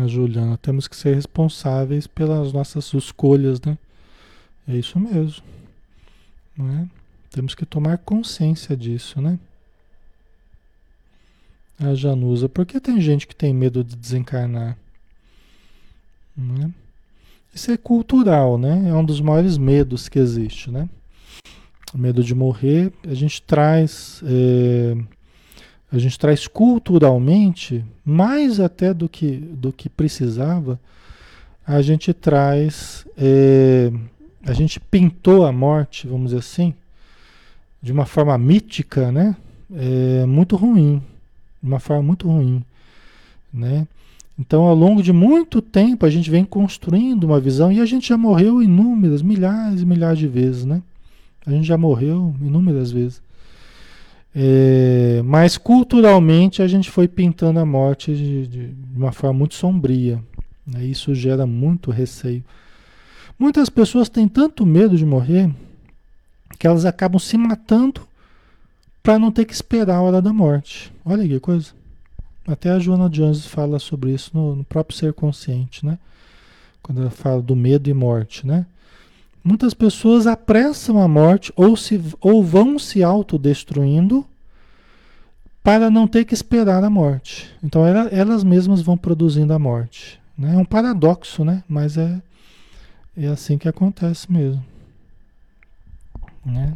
[0.00, 3.76] A Juliana, temos que ser responsáveis pelas nossas escolhas, né?
[4.66, 5.44] É isso mesmo.
[6.56, 6.86] Não é?
[7.30, 9.38] Temos que tomar consciência disso, né?
[11.78, 14.78] A Janusa, por que tem gente que tem medo de desencarnar?
[16.34, 16.70] Não é?
[17.54, 18.88] Isso é cultural, né?
[18.88, 20.88] É um dos maiores medos que existe, né?
[21.92, 24.22] O medo de morrer, a gente traz.
[24.24, 25.21] É
[25.92, 30.80] a gente traz culturalmente, mais até do que, do que precisava,
[31.66, 33.92] a gente traz, é,
[34.44, 36.72] a gente pintou a morte, vamos dizer assim,
[37.82, 39.36] de uma forma mítica, né?
[39.74, 41.02] É, muito ruim,
[41.62, 42.64] de uma forma muito ruim,
[43.52, 43.86] né?
[44.38, 48.08] Então, ao longo de muito tempo, a gente vem construindo uma visão e a gente
[48.08, 50.82] já morreu inúmeras, milhares e milhares de vezes, né?
[51.44, 53.20] A gente já morreu inúmeras vezes.
[54.34, 60.22] É, mas culturalmente a gente foi pintando a morte de, de uma forma muito sombria.
[60.66, 60.84] Né?
[60.84, 62.42] Isso gera muito receio.
[63.38, 65.50] Muitas pessoas têm tanto medo de morrer
[66.58, 68.02] que elas acabam se matando
[69.02, 70.92] para não ter que esperar a hora da morte.
[71.04, 71.72] Olha que coisa.
[72.46, 75.98] Até a Joana Jones fala sobre isso no, no próprio ser consciente, né?
[76.82, 78.66] Quando ela fala do medo e morte, né?
[79.44, 84.24] Muitas pessoas apressam a morte ou, se, ou vão se autodestruindo
[85.62, 87.50] para não ter que esperar a morte.
[87.62, 90.20] Então ela, elas mesmas vão produzindo a morte.
[90.36, 90.54] Né?
[90.54, 91.62] É um paradoxo, né?
[91.68, 92.20] mas é,
[93.16, 94.64] é assim que acontece mesmo.
[96.44, 96.74] Né?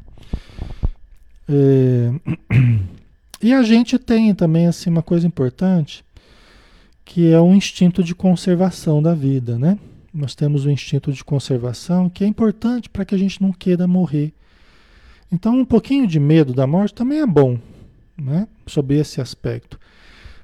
[1.48, 2.10] É...
[3.42, 6.02] E a gente tem também assim, uma coisa importante,
[7.04, 9.78] que é o instinto de conservação da vida, né?
[10.16, 13.86] Nós temos o instinto de conservação que é importante para que a gente não queira
[13.86, 14.32] morrer.
[15.30, 17.58] Então, um pouquinho de medo da morte também é bom,
[18.16, 18.48] né?
[18.66, 19.78] Sobre esse aspecto.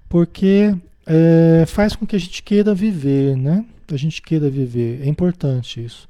[0.09, 0.75] porque
[1.07, 3.64] é, faz com que a gente queira viver, né?
[3.91, 5.01] A gente queira viver.
[5.03, 6.07] É importante isso.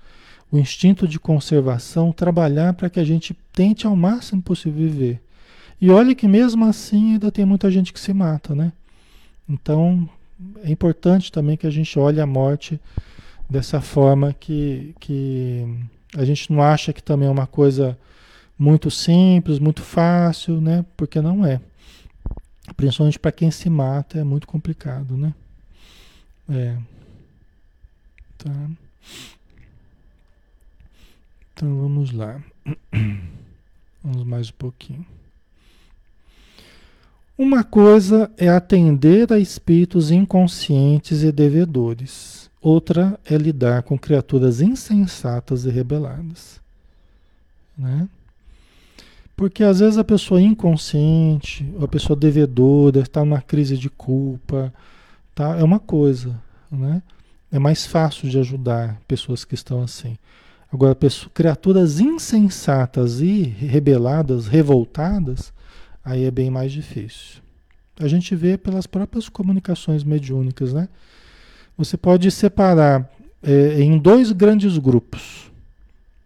[0.51, 5.21] O instinto de conservação, trabalhar para que a gente tente ao máximo possível viver.
[5.81, 8.73] E olha que mesmo assim ainda tem muita gente que se mata, né?
[9.49, 10.09] Então
[10.65, 12.81] é importante também que a gente olhe a morte
[13.53, 15.64] dessa forma que, que
[16.16, 17.96] a gente não acha que também é uma coisa
[18.59, 20.84] muito simples, muito fácil, né?
[20.96, 21.61] Porque não é.
[22.76, 25.34] Principalmente para quem se mata é muito complicado, né?
[26.48, 26.76] É.
[28.38, 28.70] Tá.
[31.55, 32.42] Então vamos lá.
[34.05, 35.07] Vamos mais um pouquinho.
[37.38, 42.50] Uma coisa é atender a espíritos inconscientes e devedores.
[42.63, 46.61] Outra é lidar com criaturas insensatas e rebeladas.
[47.77, 48.09] Né?
[49.35, 54.73] Porque às vezes a pessoa inconsciente, a pessoa devedora, está numa crise de culpa,
[55.35, 55.57] tá?
[55.57, 56.41] é uma coisa.
[56.71, 57.03] Né?
[57.51, 60.17] É mais fácil de ajudar pessoas que estão assim.
[60.73, 65.53] Agora, pessoas, criaturas insensatas e rebeladas, revoltadas,
[66.05, 67.43] aí é bem mais difícil.
[67.99, 70.89] A gente vê pelas próprias comunicações mediúnicas, né?
[71.77, 73.11] Você pode separar
[73.43, 75.51] é, em dois grandes grupos.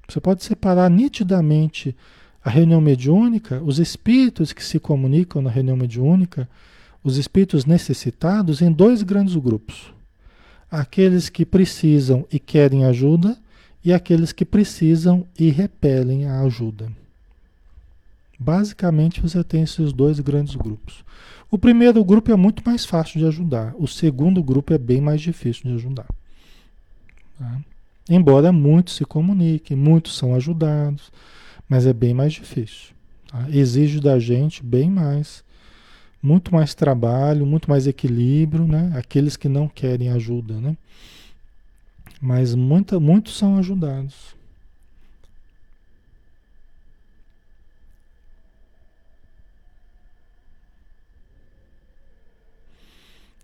[0.08, 1.94] Você pode separar nitidamente
[2.44, 6.48] a reunião mediúnica, os espíritos que se comunicam na reunião mediúnica,
[7.02, 9.92] os espíritos necessitados, em dois grandes grupos.
[10.70, 13.36] Aqueles que precisam e querem ajuda
[13.84, 16.90] e aqueles que precisam e repelem a ajuda.
[18.38, 21.04] Basicamente você tem esses dois grandes grupos.
[21.50, 25.20] O primeiro grupo é muito mais fácil de ajudar, o segundo grupo é bem mais
[25.20, 26.06] difícil de ajudar.
[27.38, 27.60] Tá?
[28.08, 31.10] Embora muitos se comuniquem, muitos são ajudados,
[31.68, 32.94] mas é bem mais difícil.
[33.30, 33.46] Tá?
[33.50, 35.44] Exige da gente bem mais,
[36.22, 38.92] muito mais trabalho, muito mais equilíbrio, né?
[38.96, 40.76] Aqueles que não querem ajuda, né?
[42.20, 44.35] Mas muita, muitos são ajudados.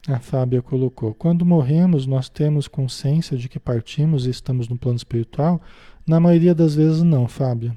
[0.09, 4.97] A Fábia colocou: quando morremos, nós temos consciência de que partimos e estamos no plano
[4.97, 5.61] espiritual?
[6.05, 7.77] Na maioria das vezes, não, Fábia.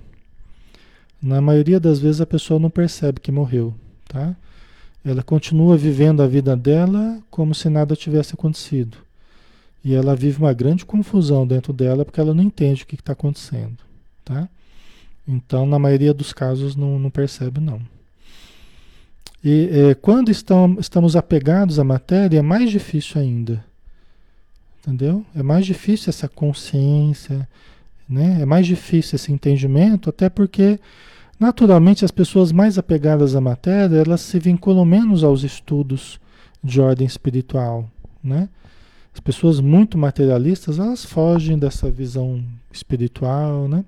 [1.22, 3.74] Na maioria das vezes, a pessoa não percebe que morreu,
[4.08, 4.36] tá?
[5.04, 8.98] Ela continua vivendo a vida dela como se nada tivesse acontecido.
[9.84, 13.14] E ela vive uma grande confusão dentro dela porque ela não entende o que está
[13.14, 13.78] acontecendo,
[14.24, 14.50] tá?
[15.28, 17.80] Então, na maioria dos casos, não, não percebe, não.
[19.46, 23.64] E é, quando estão, estamos apegados à matéria, é mais difícil ainda.
[24.82, 25.24] Entendeu?
[25.36, 27.48] É mais difícil essa consciência,
[28.10, 28.40] né?
[28.42, 30.80] É mais difícil esse entendimento, até porque,
[31.40, 36.20] naturalmente, as pessoas mais apegadas à matéria, elas se vinculam menos aos estudos
[36.64, 37.88] de ordem espiritual,
[38.24, 38.50] né?
[39.14, 43.86] As pessoas muito materialistas, elas fogem dessa visão espiritual, né?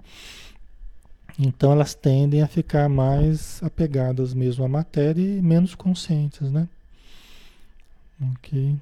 [1.40, 6.68] Então elas tendem a ficar mais apegadas mesmo à matéria e menos conscientes, né?
[8.22, 8.78] Ok.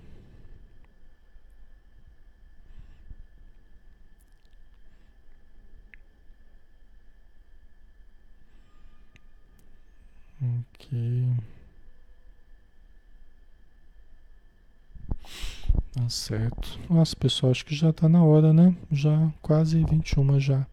[10.41, 11.45] Ok.
[15.93, 16.79] Tá certo.
[16.89, 18.75] Nossa, pessoal, acho que já está na hora, né?
[18.91, 20.65] Já quase 21 já.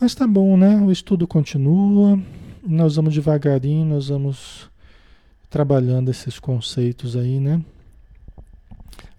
[0.00, 0.76] Mas tá bom, né?
[0.76, 2.18] O estudo continua.
[2.66, 4.70] Nós vamos devagarinho, nós vamos
[5.50, 7.60] trabalhando esses conceitos aí, né?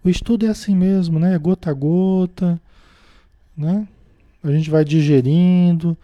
[0.04, 1.38] O estudo é assim mesmo, né?
[1.38, 2.60] Gota a gota,
[3.56, 3.88] né?
[4.44, 5.96] A gente vai digerindo.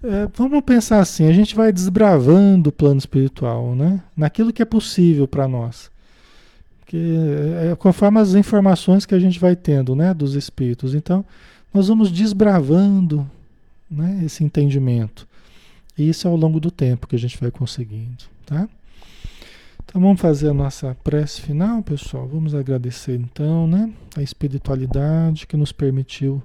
[0.00, 4.00] É, vamos pensar assim, a gente vai desbravando o plano espiritual, né?
[4.16, 5.90] Naquilo que é possível para nós.
[6.78, 10.14] Porque é, é conforme as informações que a gente vai tendo, né?
[10.14, 10.94] Dos espíritos.
[10.94, 11.24] Então,
[11.74, 13.28] nós vamos desbravando
[13.90, 15.26] né, esse entendimento.
[15.98, 18.68] E isso é ao longo do tempo que a gente vai conseguindo, tá?
[19.84, 22.28] Então vamos fazer a nossa prece final, pessoal.
[22.28, 26.40] Vamos agradecer então, né, a espiritualidade que nos permitiu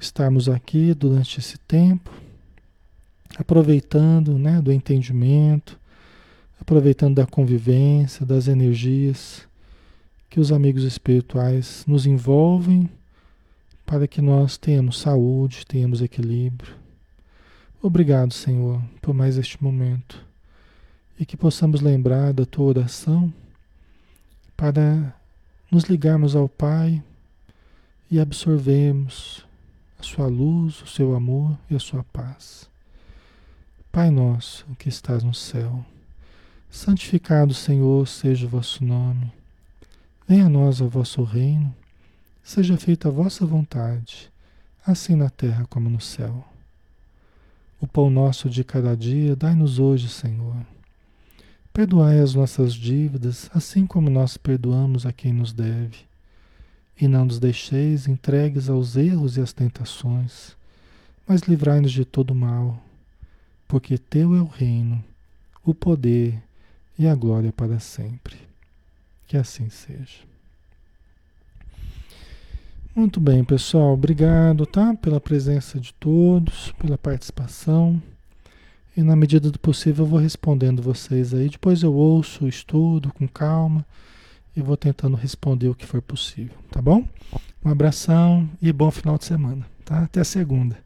[0.00, 2.10] estarmos aqui durante esse tempo,
[3.36, 5.78] aproveitando, né, do entendimento,
[6.60, 9.46] aproveitando da convivência, das energias
[10.28, 12.90] que os amigos espirituais nos envolvem
[13.88, 16.74] para que nós tenhamos saúde, tenhamos equilíbrio.
[17.80, 20.22] Obrigado, Senhor, por mais este momento
[21.18, 23.32] e que possamos lembrar da tua oração
[24.54, 25.16] para
[25.70, 27.02] nos ligarmos ao Pai
[28.10, 29.46] e absorvermos
[29.98, 32.68] a sua luz, o seu amor e a sua paz.
[33.90, 35.82] Pai nosso que estás no céu,
[36.68, 39.32] Santificado, Senhor, seja o vosso nome.
[40.28, 41.74] Venha a nós o vosso reino.
[42.48, 44.32] Seja feita a vossa vontade,
[44.82, 46.42] assim na terra como no céu.
[47.78, 50.56] O pão nosso de cada dia dai-nos hoje, Senhor.
[51.74, 55.98] Perdoai as nossas dívidas, assim como nós perdoamos a quem nos deve.
[56.98, 60.56] E não nos deixeis entregues aos erros e às tentações,
[61.26, 62.82] mas livrai-nos de todo mal,
[63.68, 65.04] porque Teu é o reino,
[65.62, 66.42] o poder
[66.98, 68.38] e a glória para sempre.
[69.26, 70.26] Que assim seja.
[72.94, 73.92] Muito bem, pessoal.
[73.92, 74.94] Obrigado, tá?
[74.94, 78.02] Pela presença de todos, pela participação.
[78.96, 81.48] E na medida do possível eu vou respondendo vocês aí.
[81.48, 83.86] Depois eu ouço, estudo com calma
[84.56, 87.04] e vou tentando responder o que for possível, tá bom?
[87.64, 90.02] Um abração e bom final de semana, tá?
[90.02, 90.76] Até segunda.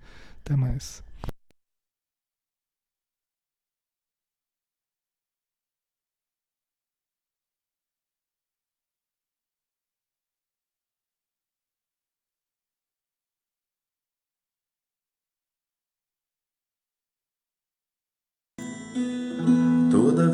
[0.45, 1.03] Até mais.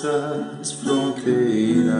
[0.00, 0.04] todas
[0.60, 1.92] as fronteiras.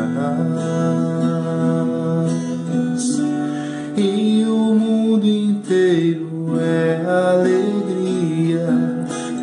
[3.96, 8.66] E o mundo inteiro é alegria,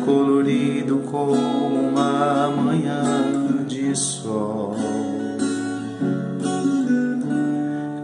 [0.04, 4.74] colorido como uma manhã de sol.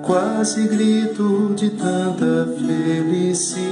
[0.03, 3.67] Quase grito de tanta felicidade.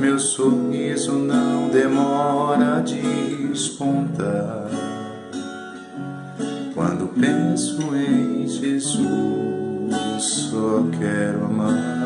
[0.00, 4.69] Meu sorriso não demora a despontar.
[8.60, 9.00] Jesus,
[10.18, 11.99] só quero amar.